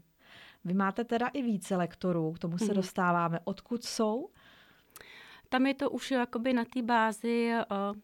Vy 0.65 0.73
máte 0.73 1.03
teda 1.03 1.27
i 1.27 1.41
více 1.41 1.75
lektorů, 1.75 2.31
k 2.31 2.39
tomu 2.39 2.57
se 2.57 2.65
mm. 2.65 2.73
dostáváme. 2.73 3.39
Odkud 3.43 3.83
jsou? 3.83 4.29
Tam 5.49 5.65
je 5.65 5.73
to 5.73 5.89
už 5.89 6.11
jakoby 6.11 6.53
na 6.53 6.65
té 6.65 6.81
bázi, 6.81 7.51
uh, 7.71 7.97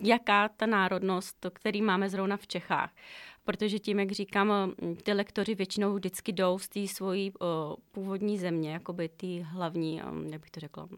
jaká 0.00 0.48
ta 0.48 0.66
národnost, 0.66 1.46
který 1.52 1.82
máme 1.82 2.10
zrovna 2.10 2.36
v 2.36 2.46
Čechách. 2.46 2.94
Protože 3.44 3.78
tím, 3.78 3.98
jak 3.98 4.12
říkám, 4.12 4.72
ty 5.02 5.12
lektoři 5.12 5.54
většinou 5.54 5.94
vždycky 5.94 6.32
jdou 6.32 6.58
z 6.58 6.68
té 6.68 6.86
svojí 6.86 7.32
uh, 7.32 7.46
původní 7.92 8.38
země, 8.38 8.72
jakoby 8.72 9.08
ty 9.08 9.40
hlavní, 9.40 10.02
um, 10.02 10.26
jak 10.26 10.40
bych 10.40 10.50
to 10.50 10.60
řekla, 10.60 10.88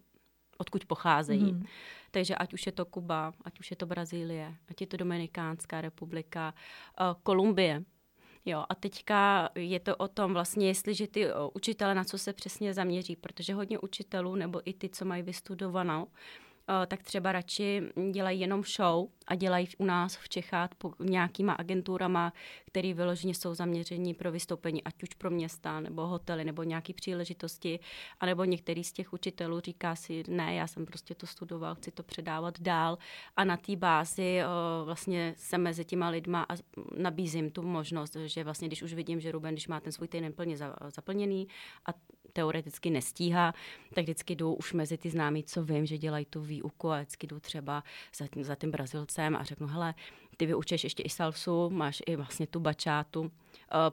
odkud 0.58 0.84
pocházejí. 0.84 1.52
Mm. 1.52 1.64
Takže 2.10 2.34
ať 2.34 2.54
už 2.54 2.66
je 2.66 2.72
to 2.72 2.84
Kuba, 2.84 3.32
ať 3.44 3.60
už 3.60 3.70
je 3.70 3.76
to 3.76 3.86
Brazílie, 3.86 4.54
ať 4.68 4.80
je 4.80 4.86
to 4.86 4.96
Dominikánská 4.96 5.80
republika, 5.80 6.54
uh, 7.00 7.06
Kolumbie, 7.22 7.84
Jo, 8.44 8.64
a 8.68 8.74
teďka 8.74 9.50
je 9.54 9.80
to 9.80 9.96
o 9.96 10.08
tom 10.08 10.32
vlastně, 10.32 10.66
jestliže 10.66 11.06
ty 11.06 11.26
učitele 11.52 11.94
na 11.94 12.04
co 12.04 12.18
se 12.18 12.32
přesně 12.32 12.74
zaměří, 12.74 13.16
protože 13.16 13.54
hodně 13.54 13.78
učitelů 13.78 14.34
nebo 14.36 14.60
i 14.64 14.72
ty, 14.72 14.88
co 14.88 15.04
mají 15.04 15.22
vystudovanou, 15.22 16.06
Eh, 16.06 16.49
tak 16.86 17.02
třeba 17.02 17.32
radši 17.32 17.82
dělají 18.10 18.40
jenom 18.40 18.62
show 18.62 19.08
a 19.26 19.34
dělají 19.34 19.68
u 19.78 19.84
nás 19.84 20.16
v 20.16 20.28
Čechách 20.28 20.70
nějakýma 21.00 21.52
agenturama, 21.52 22.32
které 22.66 22.94
vyloženě 22.94 23.34
jsou 23.34 23.54
zaměření 23.54 24.14
pro 24.14 24.32
vystoupení, 24.32 24.84
ať 24.84 25.02
už 25.02 25.08
pro 25.08 25.30
města, 25.30 25.80
nebo 25.80 26.06
hotely, 26.06 26.44
nebo 26.44 26.62
nějaké 26.62 26.92
příležitosti, 26.92 27.80
anebo 28.20 28.44
některý 28.44 28.84
z 28.84 28.92
těch 28.92 29.12
učitelů 29.12 29.60
říká 29.60 29.96
si, 29.96 30.22
ne, 30.28 30.54
já 30.54 30.66
jsem 30.66 30.86
prostě 30.86 31.14
to 31.14 31.26
studoval, 31.26 31.74
chci 31.74 31.90
to 31.90 32.02
předávat 32.02 32.60
dál. 32.60 32.98
A 33.36 33.44
na 33.44 33.56
té 33.56 33.76
bázi 33.76 34.40
o, 34.44 34.82
eh, 34.82 34.84
vlastně 34.84 35.34
se 35.36 35.58
mezi 35.58 35.84
těma 35.84 36.08
lidma 36.08 36.46
a 36.48 36.54
nabízím 36.96 37.50
tu 37.50 37.62
možnost, 37.62 38.16
že 38.16 38.44
vlastně 38.44 38.68
když 38.68 38.82
už 38.82 38.94
vidím, 38.94 39.20
že 39.20 39.32
Ruben, 39.32 39.54
když 39.54 39.68
má 39.68 39.80
ten 39.80 39.92
svůj 39.92 40.08
týden 40.08 40.32
plně 40.32 40.56
zaplněný 40.88 41.48
a 41.86 41.90
teoreticky 42.32 42.90
nestíhá, 42.90 43.54
tak 43.94 44.04
vždycky 44.04 44.34
jdu 44.34 44.54
už 44.54 44.72
mezi 44.72 44.98
ty 44.98 45.10
známí, 45.10 45.44
co 45.44 45.64
vím, 45.64 45.86
že 45.86 45.98
dělají 45.98 46.24
tu 46.24 46.40
výuku 46.40 46.90
a 46.90 46.96
vždycky 46.96 47.26
jdu 47.26 47.40
třeba 47.40 47.84
za 48.16 48.26
tím, 48.26 48.44
za 48.44 48.54
tím 48.54 48.70
Brazilcem 48.70 49.36
a 49.36 49.44
řeknu, 49.44 49.66
hele, 49.66 49.94
ty 50.40 50.46
vyučeš 50.46 50.84
ještě 50.84 51.02
i 51.02 51.08
salsu, 51.08 51.70
máš 51.70 52.02
i 52.06 52.16
vlastně 52.16 52.46
tu 52.46 52.60
bačátu, 52.60 53.20
uh, 53.20 53.28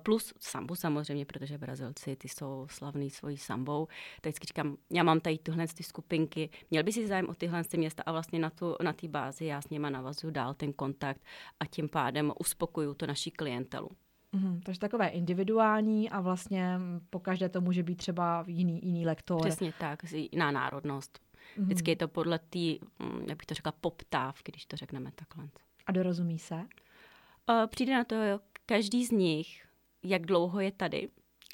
plus 0.04 0.34
sambu 0.40 0.76
samozřejmě, 0.76 1.26
protože 1.26 1.58
Brazilci, 1.58 2.16
ty 2.16 2.30
jsou 2.30 2.68
slavní 2.70 3.10
svojí 3.10 3.38
sambou. 3.38 3.88
Tak 4.22 4.24
vždycky 4.24 4.48
říkám, 4.48 4.78
já 4.92 5.04
mám 5.04 5.20
tady 5.20 5.38
tyhle 5.38 5.68
ty 5.68 5.84
skupinky, 5.84 6.50
měl 6.72 6.84
by 6.84 6.92
si 6.92 7.08
zájem 7.08 7.30
o 7.30 7.34
tyhle 7.34 7.64
ty 7.64 7.78
města 7.78 8.04
a 8.06 8.12
vlastně 8.12 8.40
na, 8.40 8.50
tu, 8.50 8.76
na 8.84 8.94
té 8.94 9.08
bázi 9.08 9.46
já 9.46 9.62
s 9.62 9.70
nima 9.70 9.90
navazuju 9.90 10.32
dál 10.32 10.54
ten 10.54 10.74
kontakt 10.74 11.22
a 11.60 11.66
tím 11.66 11.90
pádem 11.90 12.34
uspokoju 12.40 12.94
to 12.94 13.08
naší 13.08 13.32
klientelu. 13.32 13.90
Mm, 14.32 14.62
takže 14.62 14.80
takové 14.80 15.08
individuální 15.08 16.10
a 16.10 16.22
vlastně 16.22 16.80
po 17.10 17.20
každé 17.20 17.50
to 17.50 17.62
může 17.62 17.84
být 17.84 17.96
třeba 17.96 18.46
jiný, 18.48 18.80
jiný 18.84 19.06
lektor. 19.06 19.42
Přesně 19.42 19.74
tak, 19.80 20.00
jiná 20.14 20.52
národnost. 20.52 21.20
Mm. 21.58 21.66
Vždycky 21.66 21.92
je 21.92 21.96
to 21.96 22.08
podle 22.08 22.40
té, 22.40 22.60
mm, 23.00 23.26
jak 23.30 23.38
bych 23.38 23.46
to 23.46 23.54
řekla, 23.54 23.72
poptávky, 23.72 24.52
když 24.52 24.66
to 24.66 24.78
řekneme 24.78 25.12
takhle. 25.16 25.50
A 25.86 25.92
dorozumí 25.92 26.40
se? 26.40 26.56
Uh, 26.56 27.68
přijde 27.68 27.94
na 27.94 28.04
to, 28.04 28.16
jo, 28.16 28.40
každý 28.66 29.06
z 29.06 29.12
nich, 29.12 29.68
jak 30.04 30.26
dlouho 30.26 30.60
je 30.60 30.72
tady 30.72 31.10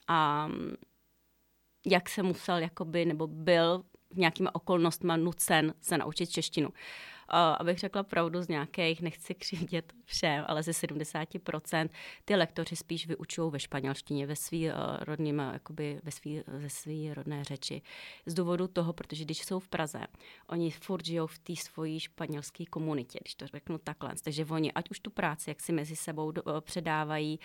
a 0.08 0.48
mm, 0.48 0.74
jak 1.86 2.10
se 2.10 2.24
musel, 2.24 2.58
jakoby, 2.58 3.06
nebo 3.06 3.28
byl 3.28 3.84
nějakýma 4.18 4.56
okolnostma 4.56 5.18
nucen 5.18 5.74
se 5.82 5.98
naučit 5.98 6.30
češtinu 6.30 6.70
abych 7.34 7.80
řekla 7.80 8.04
pravdu 8.04 8.42
z 8.42 8.48
nějakých, 8.48 9.02
nechci 9.02 9.36
křivdět 9.36 9.94
všem, 10.06 10.46
ale 10.48 10.64
ze 10.64 10.72
70% 10.72 11.90
ty 12.26 12.36
lektoři 12.36 12.76
spíš 12.76 13.08
vyučují 13.08 13.52
ve 13.52 13.60
španělštině, 13.60 14.28
ve 14.28 14.36
svý 14.36 14.68
uh, 14.68 14.74
rodním, 15.00 15.40
jakoby 15.40 16.00
ve 16.04 16.12
svý, 16.12 16.44
ve 16.48 16.70
svý 16.70 17.14
rodné 17.14 17.44
řeči. 17.44 17.82
Z 18.26 18.34
důvodu 18.34 18.68
toho, 18.68 18.94
protože 18.94 19.26
když 19.26 19.46
jsou 19.46 19.60
v 19.60 19.68
Praze, 19.68 20.08
oni 20.48 20.72
furt 20.72 21.06
žijou 21.06 21.28
v 21.28 21.40
té 21.40 21.56
svojí 21.56 22.00
španělské 22.00 22.66
komunitě, 22.66 23.20
když 23.22 23.36
to 23.36 23.48
řeknu 23.48 23.78
takhle. 23.78 24.14
Takže 24.24 24.46
oni, 24.46 24.72
ať 24.72 24.90
už 24.92 25.00
tu 25.00 25.10
práci, 25.10 25.50
jak 25.50 25.62
si 25.62 25.72
mezi 25.72 25.96
sebou 25.96 26.32
do, 26.32 26.44
uh, 26.44 26.62
předávají 26.62 27.40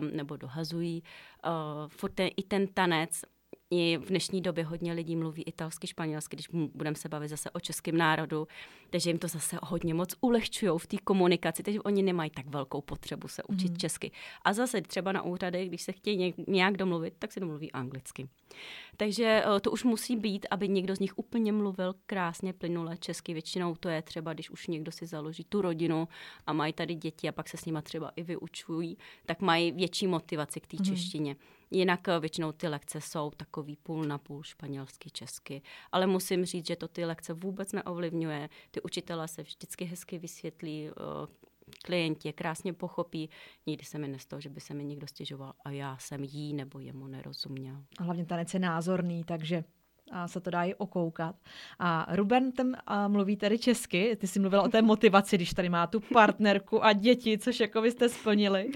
um, 0.00 0.16
nebo 0.16 0.36
dohazují, 0.36 1.02
uh, 1.46 1.88
furt 1.88 2.12
ten, 2.12 2.28
i 2.36 2.42
ten 2.42 2.66
tanec, 2.66 3.22
i 3.70 3.98
v 3.98 4.08
dnešní 4.08 4.40
době 4.40 4.64
hodně 4.64 4.92
lidí 4.92 5.16
mluví 5.16 5.42
italsky, 5.42 5.86
španělsky, 5.86 6.36
když 6.36 6.48
budeme 6.74 6.96
se 6.96 7.08
bavit 7.08 7.28
zase 7.28 7.50
o 7.50 7.60
českém 7.60 7.96
národu, 7.96 8.48
takže 8.90 9.10
jim 9.10 9.18
to 9.18 9.28
zase 9.28 9.58
hodně 9.62 9.94
moc 9.94 10.14
ulehčují 10.20 10.72
v 10.78 10.86
té 10.86 10.96
komunikaci, 11.04 11.62
takže 11.62 11.80
oni 11.80 12.02
nemají 12.02 12.30
tak 12.30 12.46
velkou 12.46 12.80
potřebu 12.80 13.28
se 13.28 13.42
učit 13.42 13.70
mm. 13.70 13.76
česky. 13.76 14.10
A 14.44 14.52
zase 14.52 14.80
třeba 14.80 15.12
na 15.12 15.22
úřadech, 15.22 15.68
když 15.68 15.82
se 15.82 15.92
chtějí 15.92 16.34
nějak 16.46 16.76
domluvit, 16.76 17.14
tak 17.18 17.32
si 17.32 17.40
domluví 17.40 17.72
anglicky. 17.72 18.28
Takže 18.96 19.42
eh, 19.44 19.60
to 19.60 19.70
už 19.70 19.84
musí 19.84 20.16
být, 20.16 20.46
aby 20.50 20.68
někdo 20.68 20.96
z 20.96 20.98
nich 20.98 21.18
úplně 21.18 21.52
mluvil 21.52 21.94
krásně, 22.06 22.52
plynule 22.52 22.96
česky. 22.96 23.32
Většinou 23.32 23.74
to 23.74 23.88
je 23.88 24.02
třeba, 24.02 24.32
když 24.32 24.50
už 24.50 24.66
někdo 24.66 24.92
si 24.92 25.06
založí 25.06 25.44
tu 25.44 25.62
rodinu 25.62 26.08
a 26.46 26.52
mají 26.52 26.72
tady 26.72 26.94
děti 26.94 27.28
a 27.28 27.32
pak 27.32 27.48
se 27.48 27.56
s 27.56 27.64
nima 27.64 27.82
třeba 27.82 28.12
i 28.16 28.22
vyučují, 28.22 28.98
tak 29.26 29.40
mají 29.40 29.72
větší 29.72 30.06
motivaci 30.06 30.60
k 30.60 30.66
té 30.66 30.76
mm. 30.80 30.84
češtině. 30.84 31.36
Jinak 31.70 32.08
eh, 32.08 32.20
většinou 32.20 32.52
ty 32.52 32.68
lekce 32.68 33.00
jsou 33.00 33.30
takový 33.30 33.76
půl 33.76 34.04
na 34.04 34.18
půl 34.18 34.42
španělsky, 34.42 35.10
česky. 35.10 35.62
Ale 35.92 36.06
musím 36.06 36.44
říct, 36.44 36.66
že 36.66 36.76
to 36.76 36.88
ty 36.88 37.04
lekce 37.04 37.32
vůbec 37.32 37.72
neovlivňuje. 37.72 38.48
Ty 38.70 38.82
učitelé 38.82 39.28
se 39.28 39.42
vždycky 39.42 39.84
hezky 39.84 40.18
vysvětlí, 40.18 40.88
eh, 40.88 40.92
klienti 41.84 42.28
je 42.28 42.32
krásně 42.32 42.72
pochopí. 42.72 43.30
Nikdy 43.66 43.84
se 43.84 43.98
mi 43.98 44.08
nestalo, 44.08 44.40
že 44.40 44.48
by 44.48 44.60
se 44.60 44.74
mi 44.74 44.84
někdo 44.84 45.06
stěžoval 45.06 45.52
a 45.64 45.70
já 45.70 45.98
jsem 45.98 46.24
jí 46.24 46.54
nebo 46.54 46.78
jemu 46.78 47.06
nerozuměl. 47.06 47.84
A 47.98 48.02
hlavně 48.02 48.26
tanec 48.26 48.54
je 48.54 48.60
názorný, 48.60 49.24
takže 49.24 49.64
a 50.12 50.28
se 50.28 50.40
to 50.40 50.50
dá 50.50 50.64
i 50.64 50.74
okoukat. 50.74 51.36
A 51.78 52.06
Ruben 52.10 52.52
a 52.86 53.08
mluví 53.08 53.36
tady 53.36 53.58
česky, 53.58 54.16
ty 54.16 54.26
jsi 54.26 54.40
mluvila 54.40 54.62
o 54.62 54.68
té 54.68 54.82
motivaci, 54.82 55.36
když 55.36 55.54
tady 55.54 55.68
má 55.68 55.86
tu 55.86 56.00
partnerku 56.00 56.84
a 56.84 56.92
děti, 56.92 57.38
což 57.38 57.60
jako 57.60 57.82
vy 57.82 57.90
jste 57.90 58.08
splnili. 58.08 58.70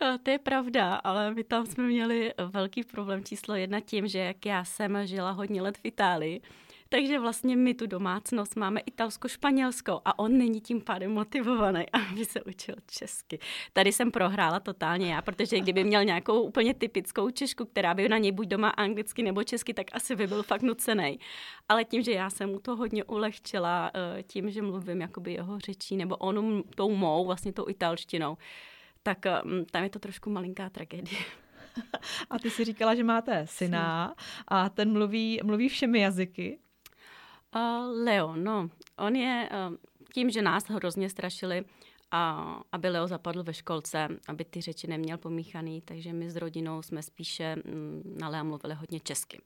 A 0.00 0.18
to 0.18 0.30
je 0.30 0.38
pravda, 0.38 0.94
ale 0.94 1.34
my 1.34 1.44
tam 1.44 1.66
jsme 1.66 1.86
měli 1.86 2.34
velký 2.52 2.84
problém 2.84 3.24
číslo 3.24 3.54
jedna 3.54 3.80
tím, 3.80 4.08
že 4.08 4.18
jak 4.18 4.46
já 4.46 4.64
jsem 4.64 5.06
žila 5.06 5.30
hodně 5.30 5.62
let 5.62 5.76
v 5.78 5.84
Itálii, 5.84 6.40
takže 6.88 7.18
vlastně 7.18 7.56
my 7.56 7.74
tu 7.74 7.86
domácnost 7.86 8.56
máme 8.56 8.80
italsko-španělskou 8.80 10.00
a 10.04 10.18
on 10.18 10.38
není 10.38 10.60
tím 10.60 10.80
pádem 10.80 11.12
motivovaný, 11.12 11.84
aby 11.92 12.24
se 12.24 12.42
učil 12.42 12.74
česky. 12.86 13.38
Tady 13.72 13.92
jsem 13.92 14.10
prohrála 14.10 14.60
totálně 14.60 15.14
já, 15.14 15.22
protože 15.22 15.60
kdyby 15.60 15.84
měl 15.84 16.04
nějakou 16.04 16.42
úplně 16.42 16.74
typickou 16.74 17.30
češku, 17.30 17.64
která 17.64 17.94
by 17.94 18.08
na 18.08 18.18
něj 18.18 18.32
buď 18.32 18.48
doma 18.48 18.68
anglicky 18.68 19.22
nebo 19.22 19.44
česky, 19.44 19.74
tak 19.74 19.86
asi 19.92 20.16
by 20.16 20.26
byl 20.26 20.42
fakt 20.42 20.62
nucený. 20.62 21.18
Ale 21.68 21.84
tím, 21.84 22.02
že 22.02 22.12
já 22.12 22.30
jsem 22.30 22.50
mu 22.50 22.60
to 22.60 22.76
hodně 22.76 23.04
ulehčila, 23.04 23.90
eh, 23.94 24.22
tím, 24.22 24.50
že 24.50 24.62
mluvím 24.62 25.00
jakoby 25.00 25.32
jeho 25.32 25.58
řečí, 25.58 25.96
nebo 25.96 26.16
on 26.16 26.62
tou 26.74 26.90
mou, 26.90 27.26
vlastně 27.26 27.52
tou 27.52 27.68
italštinou, 27.68 28.36
tak 29.02 29.26
eh, 29.26 29.40
tam 29.70 29.82
je 29.82 29.90
to 29.90 29.98
trošku 29.98 30.30
malinká 30.30 30.70
tragédie. 30.70 31.20
A 32.30 32.38
ty 32.38 32.50
si 32.50 32.64
říkala, 32.64 32.94
že 32.94 33.04
máte 33.04 33.46
syna 33.46 34.14
a 34.48 34.68
ten 34.68 34.92
mluví, 34.92 35.40
mluví 35.44 35.68
všemi 35.68 36.00
jazyky. 36.00 36.58
Uh, 37.56 38.04
Leo, 38.04 38.36
no, 38.36 38.70
on 38.98 39.16
je 39.16 39.48
uh, 39.68 39.76
tím, 40.14 40.30
že 40.30 40.42
nás 40.42 40.64
hrozně 40.64 41.10
strašili, 41.10 41.64
a 42.10 42.60
aby 42.72 42.88
Leo 42.88 43.06
zapadl 43.06 43.42
ve 43.42 43.54
školce, 43.54 44.08
aby 44.28 44.44
ty 44.44 44.60
řeči 44.60 44.86
neměl 44.86 45.18
pomíchaný, 45.18 45.80
takže 45.80 46.12
my 46.12 46.30
s 46.30 46.36
rodinou 46.36 46.82
jsme 46.82 47.02
spíše 47.02 47.56
mm, 47.56 48.16
na 48.20 48.28
Lea 48.28 48.42
mluvili 48.42 48.74
hodně 48.74 49.00
česky 49.00 49.40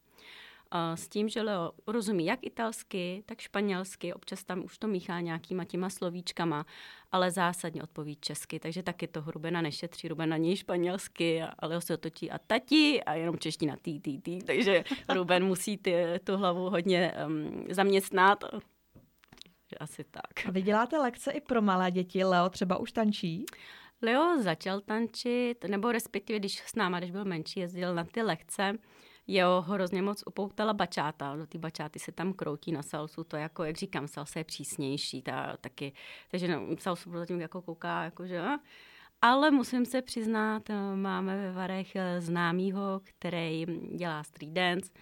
s 0.95 1.09
tím, 1.09 1.29
že 1.29 1.43
Leo 1.43 1.73
rozumí 1.87 2.27
jak 2.27 2.39
italsky, 2.43 3.23
tak 3.27 3.41
španělsky, 3.41 4.15
občas 4.15 4.45
tam 4.45 4.65
už 4.65 4.79
to 4.79 4.89
míchá 4.89 5.21
nějakýma 5.21 5.65
těma 5.65 5.91
slovíčkama, 5.91 6.67
ale 7.12 7.31
zásadně 7.31 7.83
odpoví 7.83 8.17
česky, 8.21 8.61
takže 8.61 8.83
taky 8.83 9.07
to 9.07 9.25
Rubena 9.27 9.62
nešetří, 9.62 10.09
Ruben 10.09 10.29
na 10.29 10.37
něj 10.37 10.57
španělsky 10.57 11.43
a 11.43 11.67
Leo 11.67 11.81
se 11.81 11.95
otočí 11.95 12.31
a 12.31 12.39
tati 12.39 13.03
a 13.05 13.15
jenom 13.15 13.39
čeština 13.39 13.77
tý, 13.83 14.00
tý, 14.00 14.19
tý, 14.19 14.39
takže 14.39 14.85
Ruben 15.15 15.45
musí 15.45 15.77
ty, 15.77 15.95
tu 16.25 16.37
hlavu 16.37 16.71
hodně 16.71 17.12
um, 17.27 17.65
zaměstnat. 17.71 18.45
Asi 19.81 20.05
tak. 20.05 20.47
A 20.47 20.50
vy 20.50 20.62
děláte 20.62 20.99
lekce 20.99 21.33
i 21.33 21.41
pro 21.41 21.62
malé 21.62 21.91
děti, 21.91 22.25
Leo 22.25 22.49
třeba 22.49 22.77
už 22.79 22.93
tančí? 22.93 23.45
Leo 24.03 24.43
začal 24.43 24.81
tančit, 24.81 25.65
nebo 25.65 25.93
respektive, 25.93 26.39
když 26.39 26.61
s 26.61 26.75
náma, 26.75 26.99
když 26.99 27.11
byl 27.11 27.25
menší, 27.25 27.61
jezdil 27.61 27.95
na 27.95 28.05
ty 28.05 28.23
lekce, 28.23 28.73
jeho 29.32 29.62
hrozně 29.62 30.02
moc 30.02 30.22
upoutala 30.26 30.72
bačáta. 30.72 31.37
Do 31.37 31.46
té 31.46 31.58
bačáty 31.58 31.99
se 31.99 32.12
tam 32.12 32.32
kroutí 32.32 32.72
na 32.72 32.82
salsu, 32.82 33.25
to 33.25 33.37
jako, 33.37 33.64
jak 33.64 33.76
říkám, 33.76 34.08
salsa 34.08 34.38
je 34.38 34.44
přísnější 34.44 35.22
ta, 35.22 35.56
taky. 35.60 35.92
Takže 36.30 36.49
no, 36.49 36.66
salsu 36.78 37.10
zatím 37.18 37.40
jako 37.40 37.62
kouká, 37.62 38.04
jakože... 38.04 38.42
Ale 39.22 39.50
musím 39.50 39.87
se 39.87 40.02
přiznat, 40.02 40.62
máme 40.94 41.37
ve 41.37 41.52
Varech 41.52 41.96
známýho, 42.18 43.00
který 43.04 43.66
dělá 43.96 44.22
street 44.22 44.52
dance. 44.52 44.92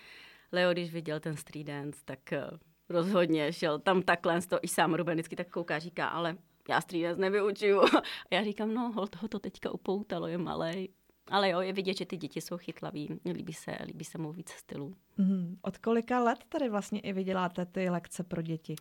Leo, 0.53 0.73
když 0.73 0.93
viděl 0.93 1.21
ten 1.21 1.37
street 1.37 1.67
dance, 1.67 2.01
tak 2.05 2.33
eh, 2.33 2.51
rozhodně 2.89 3.53
šel 3.53 3.79
tam 3.79 4.03
takhle, 4.03 4.41
to 4.43 4.59
i 4.63 4.69
sám 4.69 4.95
Ruben 4.95 5.15
vždycky 5.15 5.37
tak 5.37 5.51
kouká, 5.51 5.79
říká, 5.79 6.09
ale 6.09 6.37
já 6.69 6.81
street 6.81 7.05
dance 7.05 7.21
nevyučuju. 7.21 7.81
A 7.97 8.03
já 8.31 8.45
říkám, 8.45 8.75
no, 8.75 8.93
ho 8.93 9.29
to 9.29 9.39
teďka 9.39 9.71
upoutalo, 9.71 10.27
je 10.27 10.39
malý, 10.39 10.89
ale 11.31 11.51
jo, 11.51 11.61
je 11.61 11.73
vidět, 11.73 11.97
že 11.97 12.07
ty 12.07 12.17
děti 12.17 12.41
jsou 12.41 12.57
chytlaví, 12.59 13.21
líbí 13.33 13.53
se, 13.53 13.79
líbí 13.85 14.05
se 14.05 14.19
mu 14.19 14.33
víc 14.33 14.51
stylu. 14.51 14.95
Mm, 15.17 15.59
od 15.63 15.79
kolika 15.79 16.21
let 16.21 16.39
tady 16.49 16.69
vlastně 16.69 17.01
i 17.01 17.13
vyděláte 17.13 17.67
ty 17.67 17.91
lekce 17.91 18.25
pro 18.25 18.43
děti? 18.43 18.77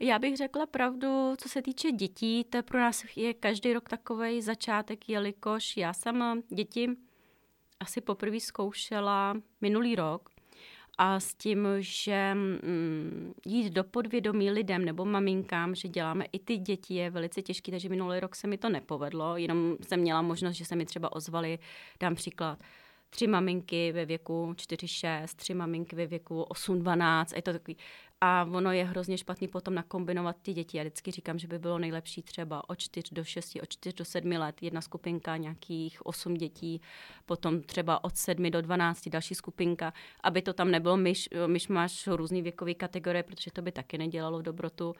Já 0.00 0.18
bych 0.18 0.36
řekla 0.36 0.66
pravdu, 0.66 1.34
co 1.38 1.48
se 1.48 1.62
týče 1.62 1.92
dětí, 1.92 2.44
to 2.44 2.62
pro 2.62 2.78
nás 2.80 3.04
je 3.16 3.34
každý 3.34 3.72
rok 3.72 3.88
takový 3.88 4.42
začátek, 4.42 5.08
jelikož 5.08 5.76
já 5.76 5.92
jsem 5.92 6.42
děti 6.48 6.88
asi 7.80 8.00
poprvé 8.00 8.40
zkoušela 8.40 9.34
minulý 9.60 9.96
rok. 9.96 10.31
A 10.98 11.20
s 11.20 11.34
tím, 11.34 11.68
že 11.78 12.34
mm, 12.34 13.32
jít 13.46 13.72
do 13.72 13.84
podvědomí 13.84 14.50
lidem 14.50 14.84
nebo 14.84 15.04
maminkám, 15.04 15.74
že 15.74 15.88
děláme 15.88 16.24
i 16.32 16.38
ty 16.38 16.56
děti, 16.56 16.94
je 16.94 17.10
velice 17.10 17.42
těžké, 17.42 17.70
takže 17.70 17.88
minulý 17.88 18.20
rok 18.20 18.36
se 18.36 18.46
mi 18.46 18.58
to 18.58 18.68
nepovedlo, 18.68 19.36
jenom 19.36 19.76
jsem 19.80 20.00
měla 20.00 20.22
možnost, 20.22 20.56
že 20.56 20.64
se 20.64 20.76
mi 20.76 20.86
třeba 20.86 21.12
ozvali, 21.12 21.58
dám 22.00 22.14
příklad, 22.14 22.58
tři 23.12 23.26
maminky 23.26 23.92
ve 23.92 24.04
věku 24.04 24.52
4-6, 24.56 25.26
tři 25.36 25.54
maminky 25.54 25.96
ve 25.96 26.06
věku 26.06 26.46
8-12, 26.50 27.36
je 27.36 27.42
to 27.42 27.52
takový, 27.52 27.76
a 28.20 28.48
ono 28.52 28.72
je 28.72 28.84
hrozně 28.84 29.18
špatný 29.18 29.48
potom 29.48 29.74
nakombinovat 29.74 30.36
ty 30.42 30.52
děti. 30.52 30.76
Já 30.76 30.82
vždycky 30.82 31.10
říkám, 31.10 31.38
že 31.38 31.48
by 31.48 31.58
bylo 31.58 31.78
nejlepší 31.78 32.22
třeba 32.22 32.70
od 32.70 32.78
4 32.78 33.14
do 33.14 33.24
6, 33.24 33.56
od 33.62 33.68
4 33.68 33.96
do 33.96 34.04
7 34.04 34.30
let 34.30 34.62
jedna 34.62 34.80
skupinka, 34.80 35.36
nějakých 35.36 36.06
8 36.06 36.34
dětí, 36.34 36.80
potom 37.26 37.62
třeba 37.62 38.04
od 38.04 38.16
7 38.16 38.50
do 38.50 38.62
12 38.62 39.08
další 39.08 39.34
skupinka, 39.34 39.92
aby 40.22 40.42
to 40.42 40.52
tam 40.52 40.70
nebylo 40.70 40.96
myš, 40.96 41.28
myš 41.46 41.68
máš 41.68 42.06
různý 42.06 42.42
věkový 42.42 42.74
kategorie, 42.74 43.22
protože 43.22 43.50
to 43.50 43.62
by 43.62 43.72
taky 43.72 43.98
nedělalo 43.98 44.42
dobrotu. 44.42 44.94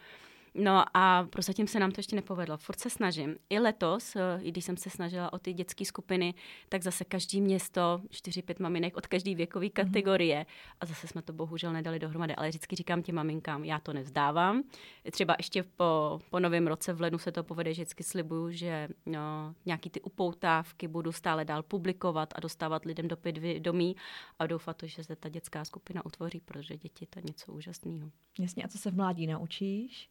No 0.54 0.85
a 0.94 1.26
prozatím 1.30 1.66
se 1.66 1.80
nám 1.80 1.92
to 1.92 1.99
ještě 2.00 2.16
nepovedlo. 2.16 2.56
Furt 2.56 2.80
se 2.80 2.90
snažím. 2.90 3.37
I 3.50 3.59
letos, 3.59 4.16
eh, 4.16 4.40
i 4.42 4.50
když 4.50 4.64
jsem 4.64 4.76
se 4.76 4.90
snažila 4.90 5.32
o 5.32 5.38
ty 5.38 5.52
dětské 5.52 5.85
skupiny, 5.85 6.35
tak 6.68 6.82
zase 6.82 7.04
každý 7.04 7.40
město, 7.40 8.00
4-5 8.11 8.61
maminek 8.61 8.97
od 8.97 9.06
každé 9.06 9.35
věkové 9.35 9.66
mhm. 9.66 9.73
kategorie. 9.73 10.40
Mm-hmm. 10.40 10.76
A 10.80 10.87
zase 10.87 11.09
jsme 11.09 11.23
to 11.23 11.32
bohužel 11.32 11.73
nedali 11.73 11.99
dohromady. 11.99 12.35
Ale 12.35 12.49
vždycky 12.49 12.76
říkám 12.76 13.02
těm 13.02 13.14
maminkám, 13.14 13.64
já 13.64 13.78
to 13.78 13.92
nevzdávám. 13.92 14.62
Třeba 15.11 15.35
ještě 15.38 15.62
po, 15.62 16.21
po 16.30 16.40
novém 16.40 16.66
roce 16.66 16.92
v 16.92 17.00
lednu 17.00 17.18
se 17.18 17.32
to 17.32 17.44
povede, 17.44 17.75
že 17.75 17.82
vždycky 17.82 18.02
slibuju, 18.04 18.50
že 18.50 18.88
no, 19.06 19.54
nějaký 19.66 19.90
ty 19.90 20.00
upoutávky 20.00 20.88
budu 20.88 21.12
stále 21.12 21.44
dál 21.44 21.62
publikovat 21.62 22.32
a 22.37 22.40
dostávat 22.40 22.85
lidem 22.85 23.09
do 23.09 23.16
domí 23.59 23.97
a 24.38 24.47
doufat 24.47 24.82
že 24.82 25.04
se 25.04 25.16
ta 25.16 25.28
dětská 25.28 25.64
skupina 25.64 26.06
utvoří, 26.06 26.40
protože 26.40 26.76
děti 26.76 27.06
to 27.06 27.18
je 27.18 27.23
něco 27.26 27.52
úžasného. 27.52 28.11
Jasně, 28.38 28.64
a 28.64 28.68
co 28.68 28.78
se 28.78 28.90
v 28.90 28.97
mládí 28.97 29.26
naučíš? 29.26 30.11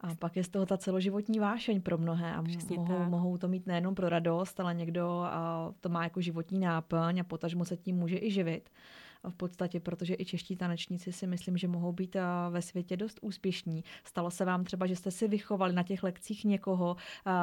A 0.00 0.14
pak 0.14 0.36
je 0.36 0.44
z 0.44 0.48
toho 0.48 0.66
ta 0.66 0.76
celoživotní 0.76 1.38
vášeň 1.38 1.80
pro 1.80 1.98
mnohé 1.98 2.34
a 2.34 2.42
mohou, 2.42 3.04
mohou 3.04 3.36
to 3.36 3.48
mít 3.48 3.66
nejenom 3.66 3.94
pro 3.94 4.08
radost, 4.08 4.60
ale 4.60 4.74
někdo 4.74 5.08
a 5.20 5.72
to 5.80 5.88
má 5.88 6.04
jako 6.04 6.20
životní 6.20 6.58
náplň 6.58 7.20
a 7.20 7.24
potažmo 7.24 7.64
se 7.64 7.76
tím 7.76 7.96
může 7.96 8.18
i 8.18 8.30
živit. 8.30 8.70
V 9.28 9.34
podstatě, 9.34 9.80
protože 9.80 10.16
i 10.18 10.24
čeští 10.24 10.56
tanečníci 10.56 11.12
si 11.12 11.26
myslím, 11.26 11.56
že 11.56 11.68
mohou 11.68 11.92
být 11.92 12.16
ve 12.50 12.62
světě 12.62 12.96
dost 12.96 13.18
úspěšní. 13.22 13.84
Stalo 14.04 14.30
se 14.30 14.44
vám 14.44 14.64
třeba, 14.64 14.86
že 14.86 14.96
jste 14.96 15.10
si 15.10 15.28
vychovali 15.28 15.72
na 15.72 15.82
těch 15.82 16.02
lekcích 16.02 16.44
někoho, 16.44 16.96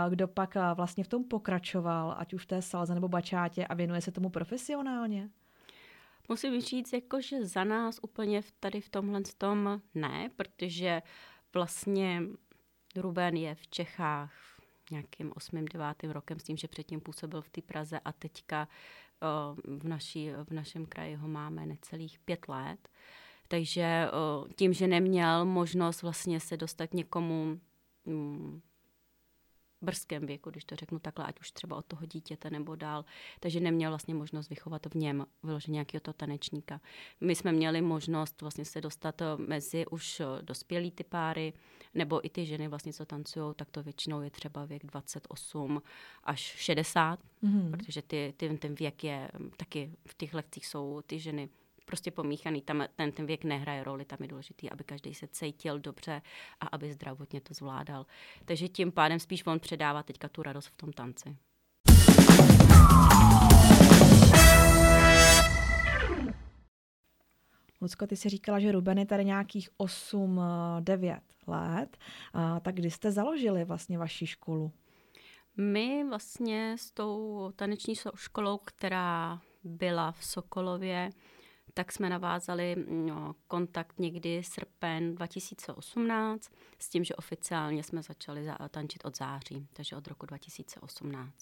kdo 0.10 0.28
pak 0.28 0.58
vlastně 0.74 1.04
v 1.04 1.08
tom 1.08 1.24
pokračoval, 1.24 2.16
ať 2.18 2.34
už 2.34 2.44
v 2.44 2.48
té 2.48 2.62
salze 2.62 2.94
nebo 2.94 3.08
bačátě 3.08 3.68
a 3.68 3.74
věnuje 3.74 4.02
se 4.02 4.12
tomu 4.12 4.30
profesionálně? 4.30 5.30
Musím 6.30 6.62
říct, 6.62 6.94
jako, 6.94 7.22
že 7.22 7.46
za 7.46 7.64
nás 7.64 8.00
úplně 8.02 8.42
tady 8.60 8.82
v 8.82 8.90
tomhle 8.90 9.22
tom 9.38 9.82
ne, 9.96 10.30
protože 10.36 11.02
vlastně 11.54 12.22
Ruben 12.98 13.36
je 13.36 13.56
v 13.56 13.68
Čechách 13.68 14.34
nějakým 14.92 15.34
8. 15.36 15.66
9. 15.66 16.04
rokem 16.04 16.40
s 16.40 16.44
tím, 16.44 16.58
že 16.58 16.68
předtím 16.68 17.02
působil 17.02 17.42
v 17.42 17.50
té 17.50 17.62
Praze 17.62 18.00
a 18.00 18.12
teďka 18.12 18.68
o, 19.22 19.56
v, 19.80 19.88
naší, 19.88 20.30
v 20.44 20.52
našem 20.52 20.86
kraji 20.86 21.16
ho 21.16 21.28
máme 21.28 21.66
necelých 21.66 22.20
pět 22.20 22.48
let. 22.48 22.90
Takže 23.48 24.10
o, 24.12 24.48
tím, 24.56 24.74
že 24.74 24.88
neměl 24.88 25.46
možnost 25.46 26.02
vlastně 26.02 26.40
se 26.40 26.58
dostat 26.58 26.94
někomu 26.94 27.60
mm, 28.06 28.62
brzkém 29.82 30.26
věku, 30.26 30.50
když 30.50 30.66
to 30.66 30.76
řeknu 30.76 31.00
takhle, 31.00 31.26
ať 31.26 31.40
už 31.40 31.52
třeba 31.52 31.76
od 31.76 31.86
toho 31.86 32.06
dítěte 32.06 32.50
nebo 32.50 32.76
dál. 32.76 33.06
Takže 33.40 33.60
neměl 33.60 33.92
vlastně 33.92 34.14
možnost 34.14 34.50
vychovat 34.50 34.86
v 34.86 34.96
něm 34.96 35.26
vyloženě 35.44 35.74
nějakého 35.74 36.02
to 36.02 36.14
tanečníka. 36.14 36.82
My 37.22 37.36
jsme 37.36 37.52
měli 37.52 37.82
možnost 37.82 38.42
vlastně 38.42 38.66
se 38.66 38.82
dostat 38.82 39.22
mezi 39.38 39.86
už 39.86 40.22
dospělý 40.42 40.92
ty 40.92 41.04
páry, 41.04 41.54
nebo 41.94 42.26
i 42.26 42.30
ty 42.30 42.46
ženy 42.46 42.68
vlastně, 42.68 42.94
co 42.94 43.06
tancují, 43.06 43.54
tak 43.56 43.72
to 43.72 43.84
většinou 43.84 44.22
je 44.22 44.30
třeba 44.30 44.66
věk 44.66 44.86
28 44.86 45.82
až 46.24 46.40
60, 46.40 47.20
mm-hmm. 47.44 47.72
protože 47.72 48.02
ty, 48.02 48.34
ty, 48.38 48.58
ten 48.58 48.76
věk 48.76 49.04
je 49.04 49.32
taky 49.58 49.92
v 50.08 50.14
těch 50.18 50.34
lekcích 50.34 50.68
jsou 50.68 51.02
ty 51.06 51.20
ženy 51.20 51.50
prostě 51.88 52.12
pomíchaný, 52.12 52.62
tam 52.62 52.84
ten, 52.96 53.12
ten 53.12 53.26
věk 53.26 53.44
nehraje 53.44 53.84
roli, 53.84 54.06
tam 54.06 54.18
je 54.22 54.28
důležitý, 54.28 54.70
aby 54.70 54.84
každý 54.84 55.14
se 55.14 55.28
cítil 55.28 55.80
dobře 55.80 56.22
a 56.60 56.68
aby 56.68 56.94
zdravotně 56.94 57.42
to 57.42 57.54
zvládal. 57.54 58.06
Takže 58.46 58.68
tím 58.68 58.92
pádem 58.92 59.20
spíš 59.20 59.46
on 59.46 59.60
předává 59.60 60.04
teďka 60.04 60.30
tu 60.30 60.44
radost 60.44 60.68
v 60.68 60.78
tom 60.78 60.94
tanci. 60.94 61.38
Lucko, 67.82 68.08
ty 68.08 68.16
si 68.16 68.30
říkala, 68.30 68.60
že 68.60 68.72
Ruben 68.72 68.98
je 68.98 69.06
tady 69.06 69.26
nějakých 69.26 69.70
8-9 69.80 71.20
let. 71.48 71.98
A, 72.34 72.60
tak 72.60 72.76
kdy 72.76 72.92
jste 72.92 73.12
založili 73.12 73.66
vlastně 73.66 73.98
vaši 73.98 74.28
školu? 74.28 74.72
My 75.58 76.06
vlastně 76.10 76.76
s 76.80 76.92
tou 76.92 77.52
taneční 77.56 77.94
školou, 78.16 78.58
která 78.58 79.42
byla 79.64 80.12
v 80.12 80.26
Sokolově, 80.26 81.10
tak 81.78 81.92
jsme 81.92 82.10
navázali 82.10 82.76
no, 82.90 83.36
kontakt 83.48 84.00
někdy 84.00 84.44
srpen 84.44 85.16
2018 85.16 86.52
s 86.80 86.90
tím, 86.90 87.04
že 87.04 87.16
oficiálně 87.16 87.84
jsme 87.84 88.02
začali 88.02 88.48
tančit 88.70 89.06
od 89.06 89.18
září, 89.18 89.68
takže 89.74 89.96
od 89.96 90.08
roku 90.08 90.26
2018. 90.26 91.34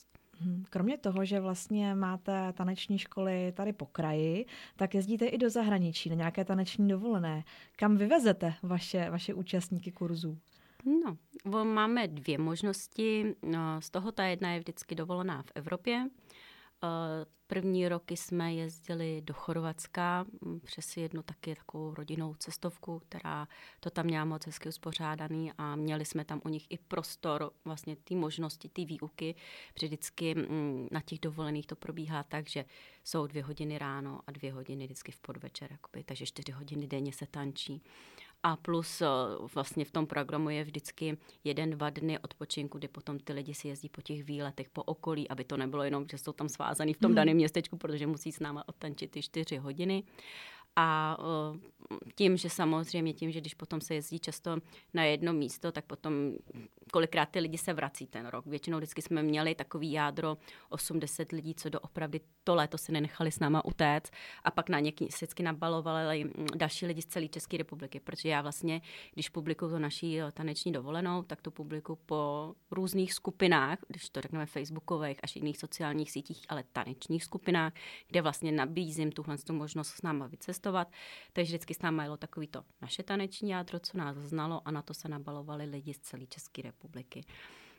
Mhm. 0.42 0.64
Kromě 0.70 0.98
toho, 0.98 1.26
že 1.26 1.40
vlastně 1.40 1.96
máte 1.96 2.54
taneční 2.54 3.00
školy 3.00 3.52
tady 3.56 3.74
po 3.74 3.86
kraji, 3.86 4.46
tak 4.76 4.96
jezdíte 4.96 5.26
i 5.26 5.38
do 5.38 5.50
zahraničí 5.50 6.10
na 6.10 6.16
nějaké 6.16 6.46
taneční 6.46 6.88
dovolené. 6.88 7.44
Kam 7.76 7.98
vyvezete 7.98 8.54
vaše, 8.64 9.10
vaše 9.10 9.34
účastníky 9.34 9.92
kurzů? 9.92 10.38
No, 11.04 11.18
máme 11.64 12.08
dvě 12.08 12.38
možnosti. 12.38 13.36
No, 13.44 13.82
z 13.82 13.90
toho 13.90 14.12
ta 14.12 14.24
jedna 14.24 14.52
je 14.52 14.60
vždycky 14.60 14.96
dovolená 14.96 15.42
v 15.42 15.52
Evropě. 15.56 16.10
Eh, 16.86 17.26
první 17.48 17.88
roky 17.88 18.18
jsme 18.18 18.54
jezdili 18.54 19.22
do 19.22 19.34
Chorvatska 19.34 20.26
mm, 20.42 20.60
přes 20.60 20.98
jednu 20.98 21.24
taky 21.24 21.56
takovou 21.56 21.94
rodinnou 21.94 22.34
cestovku, 22.34 23.02
která 23.10 23.48
to 23.80 23.90
tam 23.90 24.06
měla 24.06 24.26
moc 24.26 24.46
hezky 24.46 24.70
uspořádaný 24.70 25.52
a 25.58 25.76
měli 25.76 26.06
jsme 26.06 26.26
tam 26.26 26.42
u 26.46 26.50
nich 26.50 26.66
i 26.70 26.78
prostor, 26.78 27.52
vlastně 27.66 27.96
ty 27.96 28.16
možnosti, 28.16 28.70
ty 28.70 28.86
výuky, 28.86 29.36
protože 29.74 29.88
vždycky 29.88 30.36
mm, 30.36 30.88
na 30.92 31.02
těch 31.02 31.20
dovolených 31.20 31.68
to 31.68 31.76
probíhá 31.76 32.24
tak, 32.24 32.50
že 32.50 32.66
jsou 33.04 33.28
dvě 33.28 33.44
hodiny 33.44 33.78
ráno 33.78 34.22
a 34.28 34.32
dvě 34.32 34.54
hodiny 34.54 34.86
vždycky 34.86 35.12
v 35.12 35.20
podvečer, 35.20 35.72
jakoby, 35.72 36.04
takže 36.04 36.26
čtyři 36.26 36.52
hodiny 36.52 36.88
denně 36.88 37.14
se 37.14 37.28
tančí. 37.28 37.82
A 38.46 38.56
plus 38.56 39.02
eh, 39.02 39.08
vlastně 39.56 39.86
v 39.86 39.92
tom 39.92 40.08
programu 40.08 40.50
je 40.50 40.64
vždycky 40.64 41.18
jeden, 41.44 41.70
dva 41.70 41.90
dny 41.90 42.20
odpočinku, 42.20 42.78
kdy 42.78 42.88
potom 42.88 43.20
ty 43.20 43.34
lidi 43.34 43.54
si 43.54 43.68
jezdí 43.68 43.90
po 43.90 44.02
těch 44.02 44.24
výletech, 44.24 44.70
po 44.70 44.84
okolí, 44.84 45.30
aby 45.30 45.44
to 45.44 45.58
nebylo 45.58 45.84
jenom, 45.84 46.06
že 46.12 46.18
jsou 46.18 46.34
tam 46.34 46.50
svázaný 46.50 46.94
v 46.94 46.98
tom 46.98 47.10
hmm. 47.10 47.16
daném 47.16 47.36
městečku, 47.36 47.78
protože 47.78 48.08
musí 48.08 48.32
s 48.32 48.40
náma 48.40 48.68
odtančit 48.68 49.12
ty 49.12 49.22
čtyři 49.22 49.58
hodiny. 49.58 50.04
A 50.76 51.18
tím, 52.16 52.38
že 52.38 52.50
samozřejmě 52.50 53.14
tím, 53.14 53.32
že 53.32 53.42
když 53.42 53.54
potom 53.54 53.82
se 53.82 53.96
jezdí 53.96 54.20
často 54.20 54.58
na 54.94 55.04
jedno 55.04 55.34
místo, 55.34 55.72
tak 55.72 55.86
potom 55.86 56.14
kolikrát 56.92 57.26
ty 57.26 57.40
lidi 57.40 57.58
se 57.58 57.74
vrací 57.74 58.08
ten 58.08 58.26
rok. 58.26 58.46
Většinou 58.46 58.78
vždycky 58.78 59.02
jsme 59.02 59.24
měli 59.24 59.56
takový 59.56 59.92
jádro 59.92 60.38
80 60.70 61.32
lidí, 61.32 61.56
co 61.56 61.70
doopravdy 61.70 62.22
to 62.44 62.56
léto 62.56 62.78
si 62.78 62.92
nenechali 62.92 63.32
s 63.32 63.40
náma 63.40 63.66
utéct 63.66 64.12
a 64.44 64.52
pak 64.52 64.70
na 64.70 64.80
ně 64.80 64.92
vždycky 65.16 65.44
nabalovali 65.44 66.24
mm, 66.24 66.48
další 66.56 66.86
lidi 66.86 67.02
z 67.02 67.06
celé 67.06 67.28
České 67.28 67.58
republiky, 67.58 68.00
protože 68.00 68.30
já 68.30 68.42
vlastně, 68.42 68.82
když 69.14 69.30
publikuju 69.30 69.72
to 69.72 69.80
naší 69.80 70.20
taneční 70.34 70.72
dovolenou, 70.72 71.24
tak 71.24 71.42
to 71.42 71.52
publikuju 71.52 72.00
po 72.06 72.54
různých 72.72 73.14
skupinách, 73.14 73.80
když 73.88 74.10
to 74.10 74.22
řekneme 74.22 74.46
facebookových 74.46 75.20
až 75.24 75.36
jiných 75.36 75.58
sociálních 75.58 76.12
sítích, 76.12 76.46
ale 76.50 76.64
tanečních 76.74 77.24
skupinách, 77.24 77.74
kde 78.08 78.22
vlastně 78.22 78.52
nabízím 78.52 79.12
tuhle 79.12 79.36
možnost 79.52 79.88
s 79.88 80.02
náma 80.02 80.28
vycestovat. 80.28 80.65
Takže 81.34 81.50
vždycky 81.50 81.74
s 81.74 81.82
náma 81.82 82.04
jelo 82.04 82.18
takový 82.18 82.48
to 82.48 82.64
naše 82.82 83.04
taneční 83.04 83.50
jádro, 83.50 83.80
co 83.80 83.98
nás 83.98 84.18
znalo 84.18 84.62
a 84.66 84.72
na 84.72 84.82
to 84.82 84.94
se 84.94 85.10
nabalovali 85.10 85.66
lidi 85.66 85.94
z 85.94 86.00
celé 86.00 86.26
České 86.26 86.62
republiky. 86.62 87.26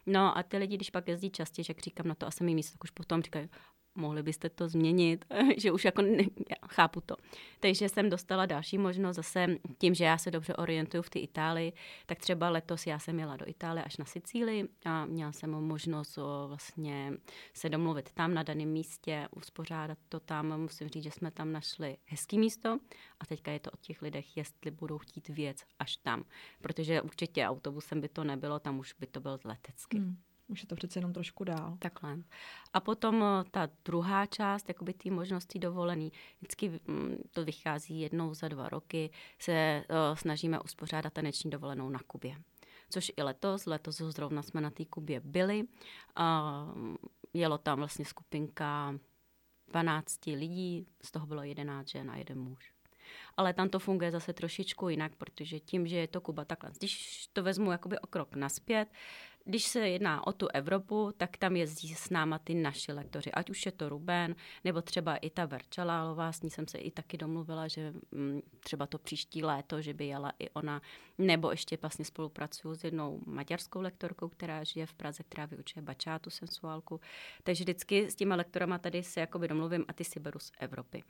No 0.07 0.38
a 0.38 0.42
ty 0.42 0.57
lidi, 0.57 0.77
když 0.77 0.90
pak 0.90 1.09
jezdí 1.09 1.31
častěji, 1.31 1.66
jak 1.68 1.81
říkám 1.81 2.09
na 2.09 2.14
to 2.14 2.27
a 2.27 2.31
jsem 2.31 2.46
místo, 2.46 2.72
tak 2.72 2.85
už 2.85 2.90
potom 2.90 3.22
říkají, 3.22 3.49
mohli 3.96 4.22
byste 4.22 4.50
to 4.50 4.68
změnit, 4.68 5.24
že 5.56 5.72
už 5.72 5.85
jako 5.85 6.02
ne, 6.02 6.24
chápu 6.68 7.00
to. 7.00 7.16
Takže 7.61 7.88
jsem 7.88 8.11
dostala 8.11 8.46
další 8.46 8.78
možnost 8.78 9.16
zase 9.16 9.46
tím, 9.78 9.94
že 9.94 10.04
já 10.04 10.18
se 10.18 10.30
dobře 10.30 10.54
orientuju 10.54 11.02
v 11.02 11.11
té 11.11 11.18
Itálii, 11.18 11.72
tak 12.06 12.18
třeba 12.18 12.50
letos 12.50 12.87
já 12.87 12.98
jsem 12.98 13.18
jela 13.18 13.37
do 13.37 13.48
Itálie 13.48 13.85
až 13.85 13.96
na 13.96 14.04
Sicílii 14.04 14.68
a 14.85 15.04
měla 15.04 15.32
jsem 15.32 15.50
možnost 15.50 16.18
vlastně 16.46 17.12
se 17.54 17.68
domluvit 17.68 18.12
tam 18.12 18.35
na 18.35 18.42
daném 18.42 18.68
místě, 18.68 19.28
uspořádat 19.37 19.98
to 20.09 20.20
tam. 20.20 20.61
Musím 20.61 20.88
říct, 20.88 21.04
že 21.04 21.11
jsme 21.11 21.30
tam 21.30 21.52
našli 21.52 21.96
hezký 22.04 22.38
místo 22.38 22.78
a 23.20 23.26
teďka 23.26 23.52
je 23.52 23.61
to 23.61 23.70
o 23.70 23.76
těch 23.80 24.02
lidech, 24.02 24.37
jestli 24.37 24.70
budou 24.70 24.98
chtít 24.98 25.28
věc 25.28 25.62
až 25.78 25.96
tam. 25.96 26.24
Protože 26.61 27.02
určitě 27.02 27.46
autobusem 27.46 28.00
by 28.00 28.09
to 28.09 28.24
nebylo, 28.24 28.59
tam 28.59 28.78
už 28.78 28.92
by 28.92 29.06
to 29.06 29.20
byl 29.20 29.38
letecky. 29.44 29.98
Hmm. 29.98 30.16
Už 30.48 30.62
je 30.62 30.66
to 30.66 30.74
přece 30.74 30.98
jenom 30.98 31.12
trošku 31.12 31.44
dál. 31.44 31.76
Takhle. 31.78 32.18
A 32.72 32.80
potom 32.80 33.24
eh, 33.24 33.44
ta 33.50 33.68
druhá 33.85 34.26
část, 34.26 34.68
jakoby 34.68 34.94
té 34.94 35.11
možnosti 35.11 35.59
dovolený, 35.59 36.12
vždycky 36.38 36.68
mm, 36.68 37.16
to 37.30 37.44
vychází 37.44 38.00
jednou 38.00 38.35
za 38.35 38.48
dva 38.48 38.68
roky, 38.68 39.11
se 39.38 39.85
uh, 39.90 40.16
snažíme 40.16 40.61
uspořádat 40.61 41.12
taneční 41.12 41.50
dovolenou 41.50 41.88
na 41.88 41.98
Kubě. 42.06 42.37
Což 42.90 43.12
i 43.16 43.22
letos, 43.22 43.66
letos 43.66 43.96
zrovna 43.96 44.42
jsme 44.42 44.61
na 44.61 44.70
té 44.70 44.85
Kubě 44.85 45.20
byli. 45.20 45.64
Uh, 45.64 46.96
jelo 47.35 47.59
tam 47.59 47.78
vlastně 47.78 48.04
skupinka 48.04 48.98
12 49.68 50.26
lidí, 50.26 50.87
z 51.02 51.11
toho 51.11 51.26
bylo 51.26 51.42
11 51.42 51.88
žen 51.88 52.11
a 52.11 52.16
jeden 52.16 52.40
muž. 52.40 52.72
Ale 53.37 53.54
tam 53.54 53.68
to 53.68 53.78
funguje 53.78 54.11
zase 54.11 54.32
trošičku 54.32 54.88
jinak, 54.88 55.16
protože 55.16 55.61
tím, 55.61 55.87
že 55.87 55.96
je 55.96 56.09
to 56.09 56.20
Kuba 56.20 56.44
takhle, 56.44 56.70
když 56.78 57.26
to 57.32 57.42
vezmu 57.42 57.72
jakoby 57.72 57.98
o 57.98 58.06
krok 58.06 58.37
naspět, 58.37 58.88
když 59.46 59.64
se 59.64 59.88
jedná 59.88 60.26
o 60.26 60.32
tu 60.32 60.48
Evropu, 60.54 61.12
tak 61.16 61.37
tam 61.37 61.56
jezdí 61.56 61.94
s 61.94 62.11
náma 62.11 62.38
ty 62.38 62.54
naši 62.54 62.92
lektoři, 62.92 63.32
ať 63.32 63.50
už 63.50 63.66
je 63.66 63.72
to 63.72 63.88
Ruben, 63.88 64.37
nebo 64.64 64.82
třeba 64.82 65.16
i 65.16 65.30
ta 65.30 65.44
Verčalálová, 65.44 66.32
s 66.32 66.42
ní 66.42 66.50
jsem 66.50 66.68
se 66.68 66.78
i 66.78 66.90
taky 66.90 67.16
domluvila, 67.16 67.68
že 67.68 67.92
mm, 68.11 68.40
třeba 68.61 68.87
to 68.87 68.98
příští 68.98 69.42
léto, 69.42 69.82
že 69.82 69.94
by 69.94 70.06
jela 70.06 70.32
i 70.38 70.50
ona, 70.50 70.82
nebo 71.18 71.50
ještě 71.50 71.78
vlastně 71.82 72.04
spolupracuju 72.04 72.74
s 72.74 72.85
jednou 72.85 73.20
maďarskou 73.26 73.80
lektorkou, 73.80 74.28
která 74.28 74.64
žije 74.64 74.87
v 74.87 74.94
Praze, 74.94 75.22
která 75.22 75.46
vyučuje 75.46 75.82
bačátu, 75.82 76.30
sensuálku. 76.30 77.00
Takže 77.42 77.64
vždycky 77.64 78.11
s 78.11 78.14
těma 78.14 78.37
lektorama 78.37 78.78
tady 78.78 79.02
se 79.02 79.20
jakoby 79.20 79.48
domluvím 79.48 79.85
a 79.88 79.92
ty 79.92 80.04
si 80.04 80.20
beru 80.20 80.38
z 80.38 80.52
Evropy. 80.59 81.02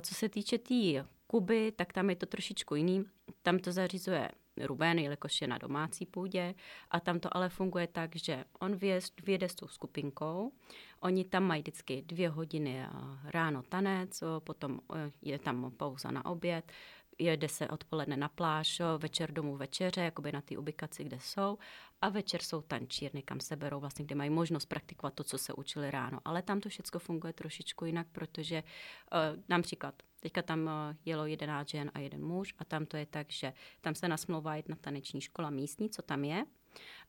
Co 0.00 0.14
se 0.14 0.28
týče 0.28 0.58
té 0.58 0.64
tý 0.64 1.00
Kuby, 1.26 1.72
tak 1.72 1.92
tam 1.92 2.10
je 2.10 2.16
to 2.16 2.26
trošičku 2.26 2.74
jiný. 2.74 3.04
Tam 3.42 3.58
to 3.58 3.72
zařizuje 3.72 4.30
Ruben, 4.60 4.98
jelikož 4.98 5.40
je 5.40 5.48
na 5.48 5.58
domácí 5.58 6.06
půdě. 6.06 6.54
A 6.90 7.00
tam 7.00 7.20
to 7.20 7.36
ale 7.36 7.48
funguje 7.48 7.86
tak, 7.86 8.16
že 8.16 8.44
on 8.60 8.76
vyjede 9.24 9.48
s 9.48 9.54
tou 9.54 9.68
skupinkou, 9.68 10.52
oni 11.00 11.24
tam 11.24 11.44
mají 11.44 11.62
vždycky 11.62 12.02
dvě 12.02 12.28
hodiny 12.28 12.80
eh, 12.80 12.88
ráno 13.24 13.62
tanec, 13.62 14.22
potom 14.38 14.80
eh, 14.94 15.10
je 15.22 15.38
tam 15.38 15.72
pauza 15.76 16.10
na 16.10 16.24
oběd, 16.24 16.72
jede 17.18 17.48
se 17.48 17.68
odpoledne 17.68 18.16
na 18.16 18.28
pláž, 18.28 18.82
večer 18.98 19.32
domů 19.32 19.56
večeře, 19.56 20.00
jakoby 20.00 20.32
na 20.32 20.40
té 20.40 20.58
ubikaci, 20.58 21.04
kde 21.04 21.18
jsou. 21.20 21.58
A 22.00 22.08
večer 22.08 22.42
jsou 22.42 22.62
tančírny, 22.62 23.22
kam 23.22 23.40
se 23.40 23.56
berou 23.56 23.80
vlastně, 23.80 24.04
kde 24.04 24.14
mají 24.14 24.30
možnost 24.30 24.66
praktikovat 24.66 25.14
to, 25.14 25.24
co 25.24 25.38
se 25.38 25.52
učili 25.52 25.90
ráno. 25.90 26.20
Ale 26.24 26.42
tam 26.42 26.60
to 26.60 26.68
všechno 26.68 27.00
funguje 27.00 27.32
trošičku 27.32 27.84
jinak, 27.84 28.06
protože 28.12 28.62
uh, 28.62 29.42
například 29.48 29.94
teďka 30.24 30.42
tam 30.42 30.64
uh, 30.64 30.96
jelo 31.04 31.26
11 31.26 31.68
žen 31.68 31.90
a 31.94 32.00
jeden 32.00 32.24
muž 32.24 32.54
a 32.58 32.64
tam 32.64 32.86
to 32.86 32.96
je 32.96 33.06
tak, 33.06 33.30
že 33.30 33.52
tam 33.80 33.94
se 33.94 34.08
nasmlouvá 34.08 34.56
jedna 34.56 34.76
taneční 34.80 35.20
škola 35.20 35.50
místní, 35.50 35.90
co 35.90 36.02
tam 36.02 36.24
je 36.24 36.44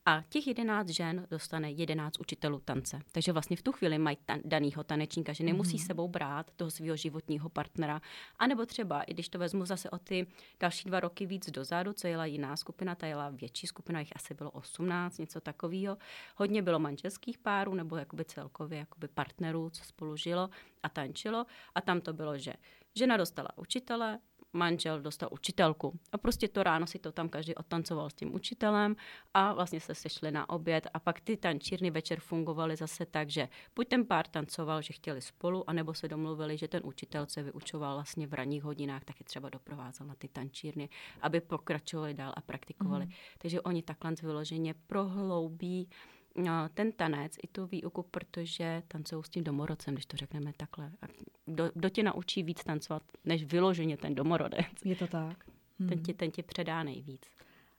a 0.05 0.23
těch 0.29 0.47
jedenáct 0.47 0.89
žen 0.89 1.27
dostane 1.29 1.71
jedenáct 1.71 2.19
učitelů 2.19 2.59
tance. 2.65 2.99
Takže 3.11 3.31
vlastně 3.31 3.57
v 3.57 3.61
tu 3.61 3.71
chvíli 3.71 3.97
mají 3.97 4.17
tan- 4.25 4.41
danýho 4.45 4.83
tanečníka, 4.83 5.33
že 5.33 5.43
nemusí 5.43 5.77
mm-hmm. 5.77 5.85
sebou 5.87 6.07
brát 6.07 6.51
toho 6.55 6.71
svého 6.71 6.95
životního 6.95 7.49
partnera. 7.49 8.01
A 8.39 8.47
nebo 8.47 8.65
třeba, 8.65 9.01
i 9.01 9.13
když 9.13 9.29
to 9.29 9.39
vezmu 9.39 9.65
zase 9.65 9.89
o 9.89 9.97
ty 9.97 10.27
další 10.59 10.89
dva 10.89 10.99
roky 10.99 11.25
víc 11.25 11.51
dozadu, 11.51 11.93
co 11.93 12.07
jela 12.07 12.25
jiná 12.25 12.57
skupina, 12.57 12.95
ta 12.95 13.07
jela 13.07 13.29
větší 13.29 13.67
skupina, 13.67 13.99
jich 13.99 14.15
asi 14.15 14.33
bylo 14.33 14.51
18, 14.51 15.17
něco 15.17 15.41
takového. 15.41 15.97
Hodně 16.35 16.61
bylo 16.61 16.79
manželských 16.79 17.37
párů 17.37 17.73
nebo 17.73 17.97
jakoby 17.97 18.25
celkově 18.25 18.79
jakoby 18.79 19.07
partnerů, 19.07 19.69
co 19.69 19.83
spolu 19.83 20.17
žilo 20.17 20.49
a 20.83 20.89
tančilo. 20.89 21.45
A 21.75 21.81
tam 21.81 22.01
to 22.01 22.13
bylo, 22.13 22.37
že 22.37 22.53
žena 22.95 23.17
dostala 23.17 23.57
učitele, 23.57 24.19
manžel 24.55 25.01
dostal 25.01 25.29
učitelku. 25.31 25.99
A 26.11 26.17
prostě 26.17 26.47
to 26.47 26.63
ráno 26.63 26.87
si 26.87 26.99
to 26.99 27.11
tam 27.11 27.29
každý 27.29 27.55
odtancoval 27.55 28.09
s 28.09 28.13
tím 28.13 28.35
učitelem 28.35 28.95
a 29.33 29.53
vlastně 29.53 29.79
se 29.79 29.95
sešli 29.95 30.31
na 30.31 30.49
oběd 30.49 30.87
a 30.93 30.99
pak 30.99 31.21
ty 31.21 31.37
tančírny 31.37 31.91
večer 31.91 32.19
fungovaly 32.19 32.75
zase 32.75 33.05
tak, 33.05 33.29
že 33.29 33.49
buď 33.75 33.87
ten 33.87 34.05
pár 34.05 34.27
tancoval, 34.27 34.81
že 34.81 34.93
chtěli 34.93 35.21
spolu, 35.21 35.69
anebo 35.69 35.93
se 35.93 36.07
domluvili, 36.07 36.57
že 36.57 36.67
ten 36.67 36.81
učitel 36.85 37.25
se 37.29 37.43
vyučoval 37.43 37.95
vlastně 37.95 38.27
v 38.27 38.33
ranních 38.33 38.63
hodinách, 38.63 39.03
taky 39.03 39.23
třeba 39.23 39.49
doprovázel 39.49 40.07
na 40.07 40.15
ty 40.15 40.27
tančírny, 40.27 40.89
aby 41.21 41.41
pokračovali 41.41 42.13
dál 42.13 42.33
a 42.35 42.41
praktikovali. 42.41 43.05
Mm. 43.05 43.11
Takže 43.37 43.61
oni 43.61 43.81
takhle 43.83 44.11
vyloženě 44.21 44.73
prohloubí 44.87 45.89
No, 46.37 46.69
ten 46.73 46.91
tanec 46.91 47.37
i 47.43 47.47
tu 47.47 47.65
výuku, 47.65 48.03
protože 48.03 48.83
tancují 48.87 49.23
s 49.23 49.29
tím 49.29 49.43
domorodcem, 49.43 49.93
když 49.93 50.05
to 50.05 50.17
řekneme 50.17 50.53
takhle. 50.57 50.91
A 51.01 51.05
kdo, 51.45 51.71
kdo 51.73 51.89
tě 51.89 52.03
naučí 52.03 52.43
víc 52.43 52.63
tancovat, 52.63 53.03
než 53.25 53.43
vyloženě 53.43 53.97
ten 53.97 54.15
domorodec? 54.15 54.65
Je 54.85 54.95
to 54.95 55.07
tak. 55.07 55.45
Hmm. 55.79 55.89
Ten, 55.89 56.03
ti, 56.03 56.13
ten 56.13 56.31
ti 56.31 56.43
předá 56.43 56.83
nejvíc. 56.83 57.21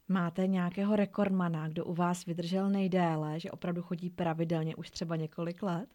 Máte 0.09 0.47
nějakého 0.47 0.97
rekordmana, 0.97 1.69
kdo 1.69 1.85
u 1.85 1.95
vás 1.95 2.25
vydržel 2.25 2.71
nejdéle, 2.71 3.41
že 3.41 3.51
opravdu 3.51 3.83
chodí 3.83 4.11
pravidelně 4.11 4.77
už 4.77 4.91
třeba 4.91 5.17
několik 5.17 5.63
let? 5.63 5.89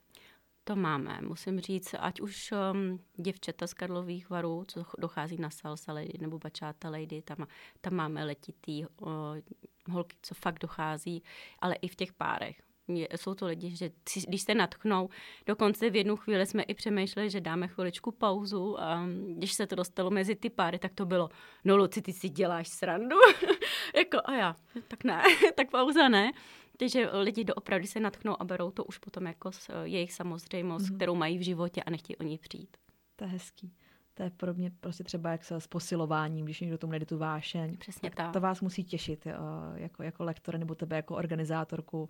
To 0.64 0.76
máme, 0.76 1.20
musím 1.22 1.60
říct, 1.60 1.96
ať 2.00 2.22
už 2.22 2.54
um, 2.74 3.00
děvčata 3.18 3.68
z 3.68 3.74
Karlových 3.74 4.30
varů, 4.30 4.64
co 4.68 4.86
dochází 4.98 5.38
na 5.38 5.50
salsa 5.50 5.94
lady 5.94 6.14
nebo 6.20 6.40
bačáta 6.40 6.90
lady, 6.90 7.22
tam, 7.22 7.48
tam 7.82 7.94
máme 7.94 8.24
letitý 8.26 8.86
uh, 8.86 9.10
holky, 9.90 10.18
co 10.22 10.36
fakt 10.36 10.60
dochází, 10.60 11.24
ale 11.60 11.76
i 11.76 11.88
v 11.88 11.96
těch 11.96 12.14
párech. 12.14 12.62
Jsou 13.16 13.34
to 13.34 13.46
lidi, 13.46 13.76
že 13.76 13.92
když 14.28 14.42
se 14.42 14.56
natchnou, 14.56 15.10
dokonce 15.46 15.90
v 15.90 15.96
jednu 15.96 16.16
chvíli 16.18 16.46
jsme 16.46 16.64
i 16.64 16.74
přemýšleli, 16.74 17.30
že 17.30 17.42
dáme 17.42 17.68
chviličku 17.68 18.12
pauzu 18.12 18.82
a 18.82 19.06
když 19.36 19.54
se 19.54 19.68
to 19.68 19.76
dostalo 19.76 20.10
mezi 20.10 20.36
ty 20.36 20.50
páry, 20.50 20.80
tak 20.80 20.94
to 20.94 21.06
bylo, 21.06 21.30
no 21.64 21.78
Luci, 21.78 22.02
ty 22.02 22.14
si 22.14 22.30
děláš 22.30 22.68
srandu? 22.68 23.16
jako, 23.96 24.18
a 24.26 24.34
já, 24.34 24.56
tak 24.88 25.04
ne, 25.04 25.24
tak 25.56 25.72
pauza 25.72 26.10
ne. 26.10 26.32
Takže 26.78 27.10
lidi 27.12 27.44
doopravdy 27.44 27.88
se 27.88 28.00
natchnou 28.00 28.42
a 28.42 28.44
berou 28.44 28.72
to 28.72 28.84
už 28.84 28.98
potom 28.98 29.28
jako 29.28 29.52
jejich 29.84 30.14
samozřejmost, 30.14 30.86
mm-hmm. 30.86 30.96
kterou 30.96 31.16
mají 31.16 31.38
v 31.38 31.42
životě 31.42 31.84
a 31.84 31.90
nechtějí 31.90 32.18
o 32.18 32.24
ní 32.24 32.38
přijít. 32.38 32.78
To 33.16 33.24
je 33.24 33.30
hezký. 33.30 33.74
To 34.14 34.24
je 34.24 34.30
podobně 34.30 34.72
prostě 34.80 35.04
třeba 35.04 35.32
jak 35.32 35.44
se 35.44 35.62
s 35.62 35.68
posilováním, 35.68 36.46
když 36.46 36.60
někdo 36.60 36.78
tomu 36.78 36.92
najde 36.92 37.06
tu 37.06 37.18
vášeň. 37.18 37.78
Přesně 37.78 38.10
tak. 38.10 38.18
tak. 38.18 38.34
To 38.34 38.40
vás 38.40 38.62
musí 38.62 38.84
těšit 38.84 39.28
jako, 39.76 40.04
jako 40.04 40.24
lektor 40.24 40.58
nebo 40.58 40.76
tebe 40.76 40.96
jako 40.96 41.16
organizátorku, 41.16 42.10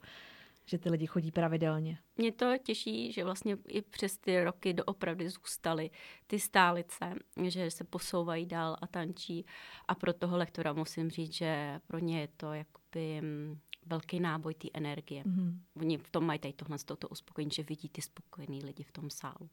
že 0.66 0.78
ty 0.78 0.90
lidi 0.90 1.08
chodí 1.08 1.32
pravidelně. 1.32 1.98
Mě 2.18 2.32
to 2.32 2.58
těší, 2.64 3.12
že 3.12 3.24
vlastně 3.24 3.58
i 3.68 3.82
přes 3.82 4.18
ty 4.18 4.44
roky 4.44 4.74
doopravdy 4.74 5.30
zůstaly 5.30 5.90
ty 6.28 6.40
stálice, 6.40 7.14
že 7.48 7.72
se 7.72 7.84
posouvají 7.84 8.46
dál 8.46 8.78
a 8.82 8.88
tančí. 8.88 9.46
A 9.88 9.96
pro 9.96 10.14
toho 10.14 10.38
lektora 10.38 10.74
musím 10.74 11.10
říct, 11.10 11.34
že 11.34 11.80
pro 11.88 12.00
ně 12.00 12.20
je 12.22 12.28
to 12.38 12.54
jakoby 12.54 13.22
mm, 13.22 13.60
velký 13.86 14.20
náboj 14.20 14.54
té 14.54 14.68
energie. 14.74 15.24
Mm-hmm. 15.24 15.58
Oni 15.76 15.98
v 15.98 16.10
tom 16.10 16.26
mají 16.26 16.40
tady 16.40 16.54
tohle 16.54 16.78
toto 16.86 17.08
uspokojení, 17.08 17.52
že 17.54 17.64
vidí 17.64 17.90
ty 17.90 18.02
spokojený 18.02 18.64
lidi 18.64 18.84
v 18.84 18.92
tom 18.92 19.10
sálu. 19.10 19.50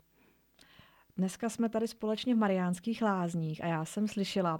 Dneska 1.19 1.49
jsme 1.49 1.69
tady 1.69 1.89
společně 1.89 2.35
v 2.35 2.39
Mariánských 2.39 3.03
lázních 3.03 3.65
a 3.65 3.67
já 3.67 3.85
jsem 3.85 4.09
slyšela, 4.09 4.59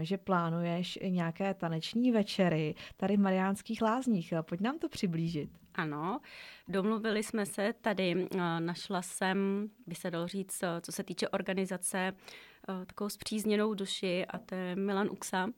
že 0.00 0.18
plánuješ 0.18 0.98
nějaké 1.08 1.54
taneční 1.54 2.12
večery 2.12 2.74
tady 2.96 3.16
v 3.16 3.20
Mariánských 3.20 3.82
lázních. 3.82 4.34
Pojď 4.42 4.60
nám 4.60 4.78
to 4.78 4.88
přiblížit. 4.88 5.50
Ano, 5.74 6.20
domluvili 6.68 7.22
jsme 7.22 7.46
se 7.46 7.74
tady, 7.80 8.28
našla 8.58 9.02
jsem, 9.02 9.68
by 9.86 9.94
se 9.94 10.10
dalo 10.10 10.28
říct, 10.28 10.64
co 10.80 10.92
se 10.92 11.02
týče 11.04 11.28
organizace, 11.28 12.12
takovou 12.86 13.08
zpřízněnou 13.08 13.74
duši 13.74 14.26
a 14.26 14.38
to 14.38 14.54
je 14.54 14.76
Milan 14.76 15.08
Uxa, 15.10 15.48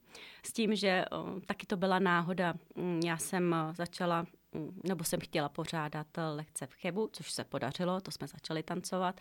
s 0.42 0.52
tím, 0.52 0.74
že 0.74 1.04
taky 1.46 1.66
to 1.66 1.76
byla 1.76 1.98
náhoda. 1.98 2.54
Já 3.04 3.16
jsem 3.16 3.54
začala 3.72 4.26
nebo 4.84 5.04
jsem 5.04 5.20
chtěla 5.20 5.48
pořádat 5.48 6.06
lekce 6.34 6.66
v 6.66 6.74
Chebu, 6.74 7.08
což 7.12 7.32
se 7.32 7.44
podařilo, 7.44 8.00
to 8.00 8.10
jsme 8.10 8.26
začali 8.26 8.62
tancovat, 8.62 9.20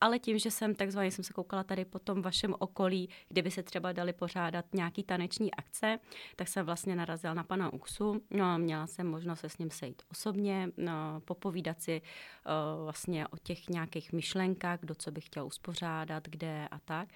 ale 0.00 0.18
tím, 0.18 0.38
že 0.38 0.50
jsem 0.50 0.74
takzvaně 0.74 1.10
jsem 1.10 1.24
se 1.24 1.32
koukala 1.32 1.64
tady 1.64 1.84
po 1.84 1.98
tom 1.98 2.22
vašem 2.22 2.54
okolí, 2.58 3.08
kde 3.28 3.42
by 3.42 3.50
se 3.50 3.62
třeba 3.62 3.92
dali 3.92 4.12
pořádat 4.12 4.64
nějaký 4.74 5.02
taneční 5.02 5.54
akce, 5.54 5.98
tak 6.36 6.48
jsem 6.48 6.66
vlastně 6.66 6.96
narazila 6.96 7.34
na 7.34 7.44
pana 7.44 7.72
Uxu, 7.72 8.22
no, 8.30 8.58
měla 8.58 8.86
jsem 8.86 9.06
možnost 9.06 9.40
se 9.40 9.48
s 9.48 9.58
ním 9.58 9.70
sejít 9.70 10.02
osobně, 10.10 10.68
no, 10.76 11.20
popovídat 11.24 11.82
si 11.82 12.02
uh, 12.02 12.84
vlastně 12.84 13.28
o 13.28 13.36
těch 13.36 13.68
nějakých 13.68 14.12
myšlenkách, 14.12 14.80
kdo 14.80 14.94
co 14.94 15.10
by 15.10 15.20
chtěl 15.20 15.46
uspořádat, 15.46 16.28
kde 16.28 16.68
a 16.70 16.78
tak. 16.78 17.08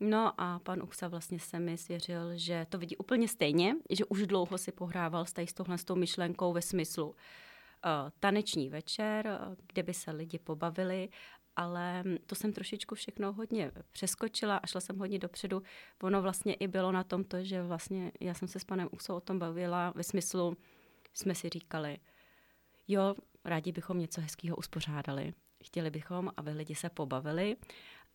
No 0.00 0.40
a 0.40 0.58
pan 0.58 0.82
Uksa 0.82 1.08
vlastně 1.08 1.38
se 1.38 1.60
mi 1.60 1.78
svěřil, 1.78 2.30
že 2.34 2.66
to 2.68 2.78
vidí 2.78 2.96
úplně 2.96 3.28
stejně, 3.28 3.76
že 3.90 4.04
už 4.04 4.26
dlouho 4.26 4.58
si 4.58 4.72
pohrával 4.72 5.26
s, 5.26 5.32
tady 5.32 5.46
s 5.46 5.52
tohle 5.52 5.78
s 5.78 5.84
tou 5.84 5.94
myšlenkou 5.94 6.52
ve 6.52 6.62
smyslu 6.62 7.06
uh, 7.06 7.14
taneční 8.20 8.68
večer, 8.68 9.26
uh, 9.26 9.54
kde 9.66 9.82
by 9.82 9.94
se 9.94 10.10
lidi 10.10 10.38
pobavili, 10.38 11.08
ale 11.56 12.04
to 12.26 12.34
jsem 12.34 12.52
trošičku 12.52 12.94
všechno 12.94 13.32
hodně 13.32 13.72
přeskočila 13.90 14.56
a 14.56 14.66
šla 14.66 14.80
jsem 14.80 14.98
hodně 14.98 15.18
dopředu. 15.18 15.62
Ono 16.02 16.22
vlastně 16.22 16.54
i 16.54 16.68
bylo 16.68 16.92
na 16.92 17.04
tom 17.04 17.24
to, 17.24 17.44
že 17.44 17.62
vlastně 17.62 18.12
já 18.20 18.34
jsem 18.34 18.48
se 18.48 18.58
s 18.58 18.64
panem 18.64 18.88
Uksou 18.92 19.16
o 19.16 19.20
tom 19.20 19.38
bavila 19.38 19.92
ve 19.96 20.02
smyslu, 20.02 20.56
jsme 21.14 21.34
si 21.34 21.48
říkali, 21.48 21.98
jo, 22.88 23.14
rádi 23.44 23.72
bychom 23.72 23.98
něco 23.98 24.20
hezkého 24.20 24.56
uspořádali. 24.56 25.34
Chtěli 25.64 25.90
bychom, 25.90 26.32
aby 26.36 26.50
lidi 26.50 26.74
se 26.74 26.90
pobavili 26.90 27.56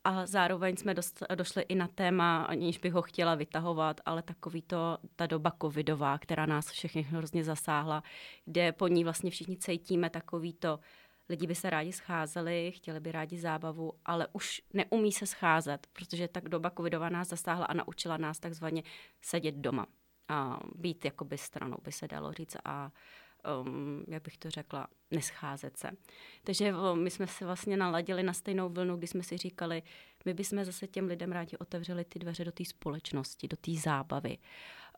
A 0.04 0.26
zároveň 0.26 0.78
jsme 0.78 0.94
dost, 0.94 1.24
došli 1.36 1.62
i 1.62 1.76
na 1.76 1.88
téma, 1.88 2.44
aniž 2.44 2.78
bych 2.78 2.94
ho 2.94 3.02
chtěla 3.02 3.36
vytahovat, 3.36 4.02
ale 4.06 4.22
takový 4.22 4.62
to, 4.62 4.98
ta 5.16 5.28
doba 5.28 5.52
covidová, 5.62 6.18
která 6.18 6.46
nás 6.46 6.70
všechny 6.72 7.02
hrozně 7.02 7.44
zasáhla, 7.44 8.04
kde 8.46 8.72
po 8.72 8.88
ní 8.88 9.04
vlastně 9.04 9.32
všichni 9.32 9.58
cítíme 9.58 10.10
takový 10.10 10.54
to, 10.54 10.80
lidi 11.30 11.48
by 11.48 11.56
se 11.56 11.70
rádi 11.70 11.94
scházeli, 11.94 12.72
chtěli 12.76 13.00
by 13.00 13.12
rádi 13.12 13.40
zábavu, 13.40 13.94
ale 14.06 14.28
už 14.34 14.62
neumí 14.74 15.12
se 15.12 15.26
scházet, 15.26 15.88
protože 15.94 16.28
tak 16.28 16.50
doba 16.50 16.72
covidová 16.78 17.10
nás 17.10 17.28
zasáhla 17.28 17.66
a 17.66 17.74
naučila 17.74 18.18
nás 18.18 18.40
takzvaně 18.40 18.84
sedět 19.22 19.56
doma 19.56 19.86
a 20.28 20.60
být 20.76 21.06
jakoby 21.06 21.38
stranou, 21.38 21.78
by 21.84 21.92
se 21.92 22.08
dalo 22.08 22.34
říct. 22.34 22.58
A 22.66 22.92
um, 23.64 24.04
jak 24.08 24.24
bych 24.24 24.38
to 24.38 24.50
řekla, 24.50 24.88
nescházet 25.12 25.78
se. 25.78 25.90
Takže 26.44 26.74
um, 26.74 27.04
my 27.04 27.10
jsme 27.10 27.28
se 27.28 27.46
vlastně 27.46 27.78
naladili 27.78 28.24
na 28.24 28.34
stejnou 28.34 28.70
vlnu, 28.70 28.98
kdy 28.98 29.08
jsme 29.08 29.24
si 29.24 29.38
říkali, 29.38 29.84
my 30.26 30.34
bychom 30.34 30.66
zase 30.66 30.88
těm 30.88 31.08
lidem 31.08 31.32
rádi 31.32 31.58
otevřeli 31.58 32.06
ty 32.06 32.20
dveře 32.20 32.46
do 32.46 32.52
té 32.52 32.66
společnosti, 32.66 33.48
do 33.48 33.58
té 33.58 33.72
zábavy. 33.74 34.38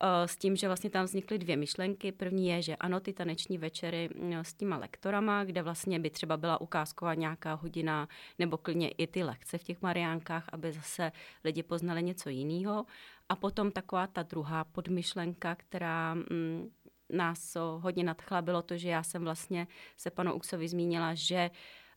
Uh, 0.03 0.07
s 0.25 0.35
tím, 0.35 0.55
že 0.55 0.67
vlastně 0.67 0.89
tam 0.89 1.05
vznikly 1.05 1.37
dvě 1.37 1.57
myšlenky. 1.57 2.11
První 2.11 2.47
je, 2.47 2.61
že 2.61 2.75
ano, 2.75 2.99
ty 2.99 3.13
taneční 3.13 3.57
večery 3.57 4.09
uh, 4.09 4.35
s 4.41 4.53
těma 4.53 4.77
lektorama, 4.77 5.43
kde 5.43 5.61
vlastně 5.63 5.99
by 5.99 6.09
třeba 6.09 6.37
byla 6.37 6.61
ukázková 6.61 7.13
nějaká 7.13 7.53
hodina, 7.53 8.07
nebo 8.39 8.57
klidně 8.57 8.89
i 8.89 9.07
ty 9.07 9.23
lekce 9.23 9.57
v 9.57 9.63
těch 9.63 9.81
Mariánkách, 9.81 10.45
aby 10.51 10.71
zase 10.71 11.11
lidi 11.43 11.63
poznali 11.63 12.03
něco 12.03 12.29
jiného. 12.29 12.85
A 13.29 13.35
potom 13.35 13.71
taková 13.71 14.07
ta 14.07 14.23
druhá 14.23 14.63
podmyšlenka, 14.63 15.55
která 15.55 16.15
nás 17.11 17.57
hodně 17.79 18.03
nadchla, 18.03 18.41
bylo 18.41 18.61
to, 18.61 18.77
že 18.77 18.89
já 18.89 19.03
jsem 19.03 19.23
vlastně 19.23 19.67
se 19.97 20.11
panu 20.11 20.33
Uksovi 20.33 20.67
zmínila, 20.67 21.13
že 21.13 21.49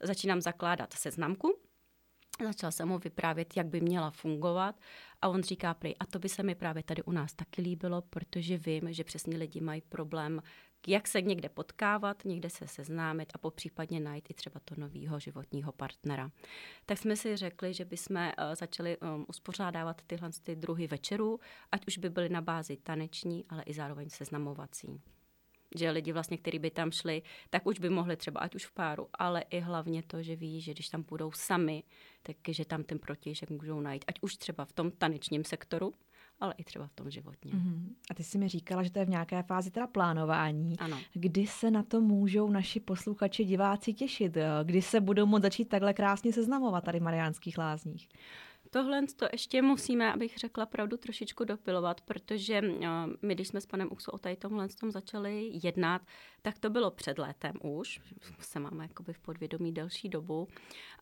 začínám 0.03 0.41
zakládat 0.41 0.93
seznamku, 0.93 1.59
Začal 2.43 2.73
jsem 2.73 2.89
mu 2.89 2.99
vyprávět, 2.99 3.57
jak 3.57 3.67
by 3.67 3.81
měla 3.81 4.11
fungovat 4.11 4.81
a 5.23 5.29
on 5.29 5.43
říká 5.43 5.75
prý, 5.75 5.97
a 5.99 6.07
to 6.07 6.19
by 6.19 6.29
se 6.29 6.43
mi 6.43 6.55
právě 6.55 6.83
tady 6.83 7.03
u 7.03 7.13
nás 7.13 7.35
taky 7.35 7.63
líbilo, 7.63 8.03
protože 8.03 8.59
vím, 8.59 8.93
že 8.93 9.05
přesně 9.05 9.37
lidi 9.37 9.61
mají 9.61 9.81
problém, 9.81 10.43
jak 10.87 11.09
se 11.09 11.23
někde 11.23 11.49
potkávat, 11.49 12.25
někde 12.25 12.51
se 12.51 12.69
seznámit 12.69 13.33
a 13.35 13.39
popřípadně 13.39 14.01
najít 14.01 14.31
i 14.31 14.35
třeba 14.35 14.61
to 14.65 14.75
nového 14.79 15.21
životního 15.21 15.73
partnera. 15.73 16.31
Tak 16.87 16.99
jsme 16.99 17.17
si 17.17 17.37
řekli, 17.37 17.75
že 17.75 17.85
bychom 17.85 18.17
uh, 18.17 18.55
začali 18.55 18.99
um, 18.99 19.27
uspořádávat 19.29 20.03
tyhle 20.07 20.31
ty 20.43 20.57
druhy 20.57 20.87
večerů, 20.87 21.41
ať 21.73 21.87
už 21.87 21.99
by 21.99 22.11
byly 22.11 22.29
na 22.29 22.41
bázi 22.41 22.77
taneční, 22.77 23.45
ale 23.49 23.63
i 23.63 23.75
zároveň 23.75 24.11
seznamovací 24.11 25.01
že 25.77 25.91
lidi 25.91 26.13
vlastně, 26.13 26.39
kteří 26.39 26.59
by 26.59 26.71
tam 26.71 26.91
šli, 26.91 27.23
tak 27.51 27.67
už 27.67 27.79
by 27.79 27.91
mohli 27.91 28.17
třeba 28.17 28.41
ať 28.41 28.55
už 28.55 28.67
v 28.67 28.73
páru, 28.73 29.09
ale 29.15 29.41
i 29.41 29.61
hlavně 29.61 30.03
to, 30.03 30.23
že 30.23 30.37
ví, 30.37 30.61
že 30.61 30.73
když 30.73 30.89
tam 30.89 31.05
půjdou 31.05 31.33
sami, 31.33 31.83
takže 32.43 32.65
tam 32.65 32.85
ten 32.85 32.99
protějšek 32.99 33.51
můžou 33.51 33.81
najít, 33.81 34.05
ať 34.09 34.15
už 34.21 34.37
třeba 34.37 34.65
v 34.65 34.73
tom 34.73 34.91
tanečním 34.91 35.45
sektoru, 35.45 35.93
ale 36.41 36.55
i 36.57 36.65
třeba 36.65 36.87
v 36.87 36.93
tom 36.93 37.11
životním. 37.11 37.55
Mm-hmm. 37.55 37.95
A 38.11 38.15
ty 38.15 38.25
jsi 38.25 38.39
mi 38.39 38.49
říkala, 38.49 38.83
že 38.83 38.91
to 38.91 38.99
je 38.99 39.05
v 39.05 39.09
nějaké 39.09 39.43
fázi 39.43 39.71
teda 39.71 39.87
plánování. 39.87 40.79
Ano. 40.79 40.99
Kdy 41.13 41.47
se 41.47 41.71
na 41.71 41.83
to 41.83 42.01
můžou 42.01 42.51
naši 42.51 42.81
posluchači, 42.81 43.45
diváci 43.45 43.93
těšit? 43.93 44.37
Kdy 44.65 44.83
se 44.83 45.01
budou 45.01 45.27
moct 45.27 45.43
začít 45.43 45.69
takhle 45.69 45.95
krásně 45.95 46.33
seznamovat 46.33 46.85
tady 46.85 47.01
v 47.01 47.03
Mariánských 47.03 47.59
lázních? 47.59 48.09
Tohle 48.75 49.03
to 49.17 49.27
ještě 49.33 49.63
musíme, 49.63 50.13
abych 50.13 50.39
řekla 50.39 50.67
pravdu, 50.67 50.97
trošičku 50.97 51.45
dopilovat, 51.45 52.01
protože 52.01 52.55
eh, 52.55 52.89
my, 53.23 53.35
když 53.35 53.49
jsme 53.49 53.61
s 53.61 53.67
panem 53.67 53.89
Uxou 53.93 54.13
o 54.13 54.19
tady 54.19 54.37
tomhle 54.37 54.69
tom 54.69 54.91
začali 54.91 55.51
jednat, 55.63 56.03
tak 56.43 56.59
to 56.59 56.71
bylo 56.71 56.91
před 56.91 57.19
létem 57.19 57.53
už, 57.63 58.01
se 58.41 58.61
máme 58.61 58.85
jakoby 58.85 59.13
v 59.13 59.19
podvědomí 59.19 59.73
delší 59.73 60.09
dobu, 60.09 60.49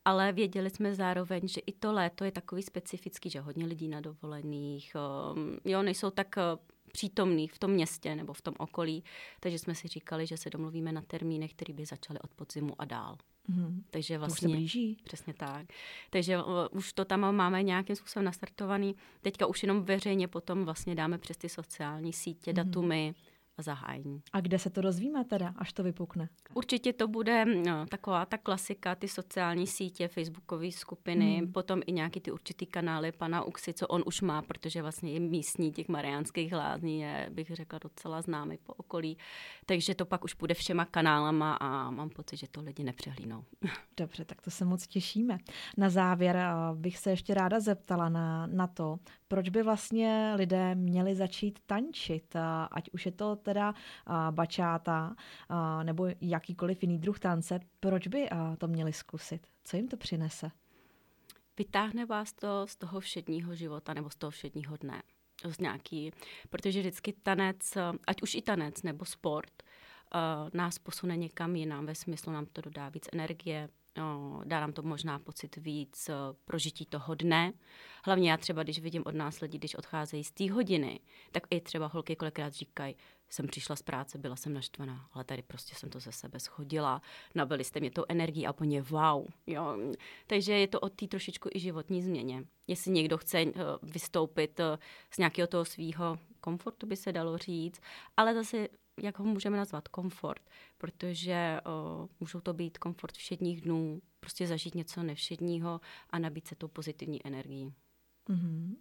ale 0.04 0.32
věděli 0.32 0.70
jsme 0.70 0.94
zároveň, 0.94 1.48
že 1.48 1.60
i 1.60 1.72
to 1.72 1.92
léto 1.92 2.24
je 2.24 2.32
takový 2.32 2.62
specifický, 2.62 3.30
že 3.30 3.40
hodně 3.40 3.66
lidí 3.66 3.88
na 3.88 4.00
dovolených, 4.00 4.92
eh, 4.96 5.70
jo, 5.70 5.82
nejsou 5.82 6.10
tak 6.10 6.36
eh, 6.86 6.90
přítomný 6.92 7.48
v 7.48 7.58
tom 7.58 7.70
městě 7.70 8.16
nebo 8.16 8.32
v 8.32 8.42
tom 8.42 8.54
okolí, 8.58 9.04
takže 9.40 9.58
jsme 9.58 9.74
si 9.74 9.88
říkali, 9.88 10.26
že 10.26 10.36
se 10.36 10.50
domluvíme 10.50 10.92
na 10.92 11.02
termínech, 11.02 11.54
které 11.54 11.74
by 11.74 11.86
začaly 11.86 12.20
od 12.20 12.30
podzimu 12.30 12.74
a 12.78 12.84
dál. 12.84 13.16
Mm. 13.48 13.84
Takže 13.90 14.18
vlastně, 14.18 14.34
to 14.34 14.34
už 14.34 14.40
se 14.40 14.46
vlastně 14.46 14.56
blíží. 14.56 14.96
Přesně 15.04 15.34
tak. 15.34 15.66
Takže 16.10 16.38
uh, 16.38 16.44
už 16.70 16.92
to 16.92 17.04
tam 17.04 17.34
máme 17.36 17.62
nějakým 17.62 17.96
způsobem 17.96 18.24
nastartovaný. 18.24 18.96
Teďka 19.22 19.46
už 19.46 19.62
jenom 19.62 19.82
veřejně 19.82 20.28
potom 20.28 20.64
vlastně 20.64 20.94
dáme 20.94 21.18
přes 21.18 21.36
ty 21.36 21.48
sociální 21.48 22.12
sítě 22.12 22.50
mm. 22.50 22.54
datumy, 22.54 23.14
zahájení. 23.58 24.22
A 24.32 24.40
kde 24.40 24.58
se 24.58 24.70
to 24.70 24.80
dozvíme 24.80 25.24
teda, 25.24 25.54
až 25.56 25.72
to 25.72 25.82
vypukne? 25.82 26.28
Určitě 26.54 26.92
to 26.92 27.08
bude 27.08 27.44
no, 27.44 27.86
taková 27.86 28.26
ta 28.26 28.38
klasika, 28.38 28.94
ty 28.94 29.08
sociální 29.08 29.66
sítě, 29.66 30.08
facebookové 30.08 30.72
skupiny, 30.72 31.36
hmm. 31.36 31.52
potom 31.52 31.80
i 31.86 31.92
nějaký 31.92 32.20
ty 32.20 32.30
určitý 32.30 32.66
kanály 32.66 33.12
pana 33.12 33.42
Uxy, 33.42 33.72
co 33.72 33.86
on 33.86 34.02
už 34.06 34.20
má, 34.20 34.42
protože 34.42 34.82
vlastně 34.82 35.12
je 35.12 35.20
místní 35.20 35.72
těch 35.72 35.88
mariánských 35.88 36.52
lázní, 36.52 37.00
je, 37.00 37.28
bych 37.32 37.50
řekla, 37.50 37.78
docela 37.78 38.22
známý 38.22 38.58
po 38.58 38.72
okolí. 38.72 39.18
Takže 39.66 39.94
to 39.94 40.04
pak 40.04 40.24
už 40.24 40.34
bude 40.34 40.54
všema 40.54 40.84
kanálama 40.84 41.54
a 41.54 41.90
mám 41.90 42.10
pocit, 42.10 42.36
že 42.36 42.48
to 42.50 42.60
lidi 42.60 42.84
nepřehlínou. 42.84 43.44
Dobře, 43.96 44.24
tak 44.24 44.42
to 44.42 44.50
se 44.50 44.64
moc 44.64 44.86
těšíme. 44.86 45.38
Na 45.76 45.90
závěr 45.90 46.38
bych 46.74 46.98
se 46.98 47.10
ještě 47.10 47.34
ráda 47.34 47.60
zeptala 47.60 48.08
na, 48.08 48.46
na 48.46 48.66
to, 48.66 48.98
proč 49.32 49.48
by 49.48 49.62
vlastně 49.62 50.34
lidé 50.36 50.74
měli 50.74 51.14
začít 51.14 51.58
tančit, 51.66 52.36
ať 52.70 52.90
už 52.92 53.06
je 53.06 53.12
to 53.12 53.36
teda 53.36 53.74
bačáta 54.30 55.16
nebo 55.82 56.06
jakýkoliv 56.20 56.82
jiný 56.82 56.98
druh 56.98 57.18
tance, 57.18 57.60
proč 57.80 58.06
by 58.06 58.28
to 58.58 58.68
měli 58.68 58.92
zkusit? 58.92 59.46
Co 59.64 59.76
jim 59.76 59.88
to 59.88 59.96
přinese? 59.96 60.50
Vytáhne 61.58 62.06
vás 62.06 62.32
to 62.32 62.66
z 62.66 62.76
toho 62.76 63.00
všedního 63.00 63.54
života 63.54 63.94
nebo 63.94 64.10
z 64.10 64.16
toho 64.16 64.30
všedního 64.30 64.76
dne. 64.76 65.02
Z 65.48 65.58
nějaký, 65.58 66.12
protože 66.50 66.80
vždycky 66.80 67.12
tanec, 67.12 67.78
ať 68.06 68.22
už 68.22 68.34
i 68.34 68.42
tanec 68.42 68.82
nebo 68.82 69.04
sport, 69.04 69.62
nás 70.54 70.78
posune 70.78 71.16
někam 71.16 71.56
jinam, 71.56 71.86
ve 71.86 71.94
smyslu 71.94 72.32
nám 72.32 72.46
to 72.46 72.60
dodá 72.60 72.88
víc 72.88 73.08
energie, 73.12 73.68
dá 74.44 74.60
nám 74.60 74.72
to 74.72 74.82
možná 74.82 75.18
pocit 75.18 75.56
víc 75.56 76.10
prožití 76.44 76.86
toho 76.86 77.14
dne. 77.14 77.52
Hlavně 78.04 78.30
já 78.30 78.36
třeba, 78.36 78.62
když 78.62 78.80
vidím 78.80 79.02
od 79.06 79.14
nás 79.14 79.40
lidi, 79.40 79.58
když 79.58 79.74
odcházejí 79.74 80.24
z 80.24 80.30
té 80.32 80.52
hodiny, 80.52 81.00
tak 81.32 81.42
i 81.50 81.60
třeba 81.60 81.86
holky 81.86 82.16
kolikrát 82.16 82.52
říkají, 82.52 82.96
jsem 83.30 83.46
přišla 83.46 83.76
z 83.76 83.82
práce, 83.82 84.18
byla 84.18 84.36
jsem 84.36 84.54
naštvaná, 84.54 85.08
ale 85.12 85.24
tady 85.24 85.42
prostě 85.42 85.74
jsem 85.74 85.90
to 85.90 86.00
ze 86.00 86.12
sebe 86.12 86.40
schodila, 86.40 87.02
nabili 87.34 87.64
jste 87.64 87.80
mě 87.80 87.90
to 87.90 88.04
energii 88.08 88.46
a 88.46 88.52
po 88.52 88.64
ně 88.64 88.82
wow. 88.82 89.26
Jo. 89.46 89.76
Takže 90.26 90.52
je 90.52 90.68
to 90.68 90.80
o 90.80 90.88
té 90.88 91.06
trošičku 91.06 91.48
i 91.54 91.60
životní 91.60 92.02
změně. 92.02 92.44
Jestli 92.66 92.90
někdo 92.90 93.18
chce 93.18 93.44
vystoupit 93.82 94.60
z 95.10 95.18
nějakého 95.18 95.46
toho 95.46 95.64
svého 95.64 96.18
komfortu, 96.40 96.86
by 96.86 96.96
se 96.96 97.12
dalo 97.12 97.38
říct, 97.38 97.80
ale 98.16 98.34
zase 98.34 98.68
jak 99.00 99.18
ho 99.18 99.24
můžeme 99.24 99.56
nazvat, 99.56 99.88
komfort, 99.88 100.42
protože 100.78 101.60
uh, 101.66 102.06
můžou 102.20 102.40
to 102.40 102.52
být 102.52 102.78
komfort 102.78 103.16
všedních 103.16 103.60
dnů, 103.60 104.02
prostě 104.20 104.46
zažít 104.46 104.74
něco 104.74 105.02
nevšedního 105.02 105.80
a 106.10 106.18
nabít 106.18 106.48
se 106.48 106.54
tou 106.54 106.68
pozitivní 106.68 107.26
energií. 107.26 107.72
Mm-hmm. 108.28 108.76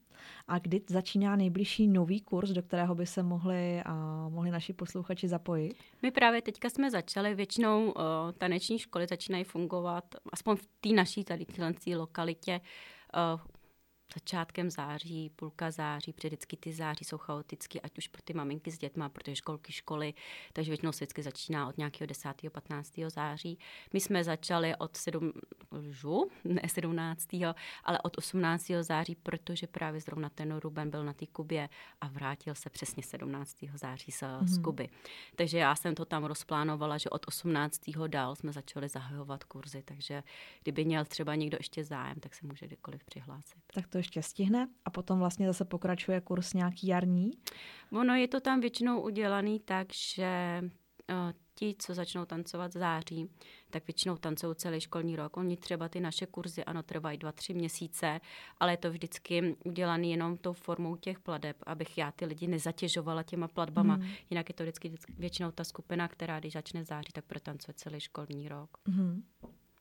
A 0.48 0.60
kdy 0.60 0.82
začíná 0.90 1.36
nejbližší 1.36 1.88
nový 1.88 2.22
kurz, 2.22 2.50
do 2.50 2.64
kterého 2.64 2.96
by 2.96 3.06
se 3.06 3.24
mohli, 3.24 3.84
a 3.86 3.94
mohli 4.30 4.52
naši 4.52 4.74
posluchači 4.74 5.28
zapojit? 5.28 5.76
My 6.02 6.12
právě 6.12 6.42
teďka 6.42 6.70
jsme 6.70 6.92
začali, 6.92 7.36
většinou 7.36 7.86
uh, 7.86 7.94
taneční 8.38 8.80
školy 8.80 9.08
začínají 9.08 9.44
fungovat, 9.44 10.16
aspoň 10.34 10.56
v 10.56 10.68
té 10.82 10.90
naší 10.90 11.24
tady 11.24 11.46
lokalitě, 11.96 12.62
uh, 13.34 13.42
začátkem 14.14 14.70
září, 14.70 15.30
půlka 15.30 15.72
září, 15.72 16.14
protože 16.14 16.28
vždycky 16.28 16.58
ty 16.58 16.74
září 16.74 17.06
jsou 17.06 17.18
chaotické, 17.18 17.80
ať 17.80 17.98
už 17.98 18.08
pro 18.08 18.22
ty 18.22 18.34
maminky 18.34 18.72
s 18.72 18.78
dětma, 18.78 19.10
protože 19.10 19.36
školky, 19.36 19.74
školy, 19.74 20.14
takže 20.54 20.72
většinou 20.72 20.92
se 20.92 20.98
vždycky 20.98 21.24
začíná 21.24 21.68
od 21.68 21.78
nějakého 21.78 22.08
10. 22.08 22.30
15. 22.52 22.94
září. 23.08 23.60
My 23.94 24.00
jsme 24.00 24.24
začali 24.24 24.76
od 24.76 24.98
7, 24.98 25.34
lžu, 25.72 26.30
ne 26.44 26.62
17. 26.68 27.28
ale 27.84 28.00
od 28.04 28.18
18. 28.18 28.72
září, 28.82 29.16
protože 29.16 29.68
právě 29.68 30.02
zrovna 30.02 30.30
ten 30.30 30.58
Ruben 30.58 30.90
byl 30.90 31.04
na 31.06 31.14
té 31.14 31.26
Kubě 31.26 31.70
a 32.02 32.08
vrátil 32.08 32.56
se 32.56 32.70
přesně 32.70 33.04
17. 33.04 33.58
září 33.76 34.12
z, 34.12 34.22
mm. 34.22 34.48
z 34.48 34.58
mhm. 34.58 34.64
Kuby. 34.64 34.90
Takže 35.36 35.58
já 35.58 35.76
jsem 35.76 35.96
to 35.96 36.06
tam 36.06 36.24
rozplánovala, 36.24 36.98
že 36.98 37.10
od 37.10 37.28
18. 37.28 37.82
dál 38.08 38.36
jsme 38.36 38.52
začali 38.52 38.90
zahajovat 38.90 39.44
kurzy, 39.44 39.84
takže 39.84 40.24
kdyby 40.64 40.86
měl 40.86 41.06
třeba 41.06 41.36
někdo 41.36 41.58
ještě 41.60 41.84
zájem, 41.84 42.20
tak 42.20 42.36
se 42.36 42.48
může 42.48 42.68
kdykoliv 42.68 43.04
přihlásit. 43.04 43.62
Tak 43.74 43.88
to 43.88 44.01
ještě 44.02 44.24
stihne 44.24 44.68
a 44.86 44.90
potom 44.90 45.20
vlastně 45.20 45.48
zase 45.48 45.66
pokračuje 45.66 46.22
kurz 46.22 46.54
nějaký 46.54 46.88
jarní? 46.88 47.32
Ono 47.92 48.16
je 48.16 48.28
to 48.28 48.40
tam 48.40 48.60
většinou 48.60 49.02
udělaný 49.02 49.60
tak, 49.60 49.88
že 49.94 50.62
uh, 50.64 51.32
ti, 51.56 51.76
co 51.80 51.94
začnou 51.94 52.26
tancovat 52.26 52.72
v 52.74 52.78
září, 52.78 53.30
tak 53.70 53.88
většinou 53.88 54.18
tancují 54.18 54.56
celý 54.56 54.82
školní 54.82 55.16
rok. 55.16 55.38
Oni 55.38 55.58
třeba 55.58 55.90
ty 55.90 56.00
naše 56.00 56.26
kurzy, 56.26 56.64
ano, 56.64 56.84
trvají 56.84 57.18
dva, 57.18 57.32
tři 57.32 57.54
měsíce, 57.54 58.22
ale 58.58 58.74
je 58.74 58.78
to 58.78 58.92
vždycky 58.92 59.56
udělané 59.66 60.08
jenom 60.08 60.38
tou 60.38 60.54
formou 60.54 60.96
těch 60.96 61.20
pladeb, 61.20 61.58
abych 61.66 61.98
já 61.98 62.12
ty 62.12 62.26
lidi 62.26 62.48
nezatěžovala 62.48 63.24
těma 63.24 63.48
platbama. 63.48 63.98
Mm. 63.98 64.08
Jinak 64.30 64.50
je 64.50 64.56
to 64.56 64.64
vždycky, 64.64 64.94
většinou 65.18 65.52
ta 65.52 65.64
skupina, 65.64 66.08
která 66.08 66.40
když 66.40 66.54
začne 66.54 66.82
v 66.82 66.88
září, 66.88 67.12
tak 67.14 67.26
protancuje 67.26 67.74
celý 67.74 68.00
školní 68.00 68.48
rok. 68.50 68.78
Mm. 68.88 69.24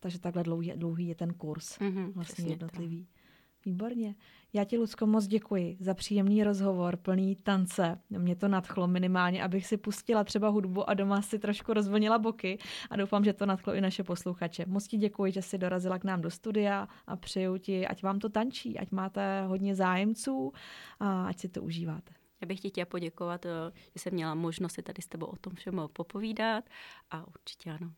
Takže 0.00 0.18
takhle 0.18 0.42
dlouhý, 0.42 0.72
dlouhý 0.76 1.06
je 1.08 1.14
ten 1.14 1.34
kurz, 1.34 1.78
mm-hmm, 1.78 2.12
vlastně 2.12 2.48
jednotlivý. 2.48 3.06
Tak. 3.06 3.19
Výborně. 3.64 4.14
Já 4.52 4.64
ti, 4.64 4.78
Lucko, 4.78 5.06
moc 5.06 5.26
děkuji 5.26 5.76
za 5.80 5.94
příjemný 5.94 6.44
rozhovor, 6.44 6.96
plný 6.96 7.36
tance. 7.36 8.00
Mě 8.10 8.36
to 8.36 8.48
nadchlo 8.48 8.86
minimálně, 8.86 9.44
abych 9.44 9.66
si 9.66 9.76
pustila 9.76 10.24
třeba 10.24 10.48
hudbu 10.48 10.90
a 10.90 10.94
doma 10.94 11.22
si 11.22 11.38
trošku 11.38 11.72
rozvlnila 11.72 12.18
boky 12.18 12.58
a 12.90 12.96
doufám, 12.96 13.24
že 13.24 13.32
to 13.32 13.46
nadchlo 13.46 13.74
i 13.74 13.80
naše 13.80 14.04
posluchače. 14.04 14.64
Moc 14.66 14.86
ti 14.86 14.96
děkuji, 14.96 15.32
že 15.32 15.42
jsi 15.42 15.58
dorazila 15.58 15.98
k 15.98 16.04
nám 16.04 16.20
do 16.20 16.30
studia 16.30 16.88
a 17.06 17.16
přeju 17.16 17.56
ti, 17.56 17.86
ať 17.86 18.02
vám 18.02 18.18
to 18.18 18.28
tančí, 18.28 18.78
ať 18.78 18.90
máte 18.90 19.44
hodně 19.46 19.74
zájemců 19.74 20.52
a 21.00 21.26
ať 21.26 21.38
si 21.38 21.48
to 21.48 21.62
užíváte. 21.62 22.12
Já 22.40 22.46
bych 22.46 22.60
ti 22.60 22.68
chtěla 22.68 22.86
poděkovat, 22.86 23.46
eh, 23.46 23.50
že 23.84 23.98
jsem 23.98 24.14
měla 24.14 24.34
možnost 24.34 24.72
si 24.72 24.82
tady 24.82 25.02
s 25.02 25.06
tebou 25.06 25.26
o 25.26 25.36
tom 25.36 25.54
všem 25.54 25.80
popovídat 25.92 26.64
a 27.10 27.26
určitě 27.26 27.70
ano. 27.70 27.92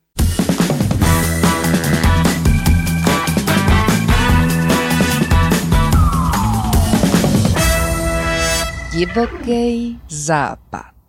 Divoký 8.93 10.01
západ. 10.09 11.02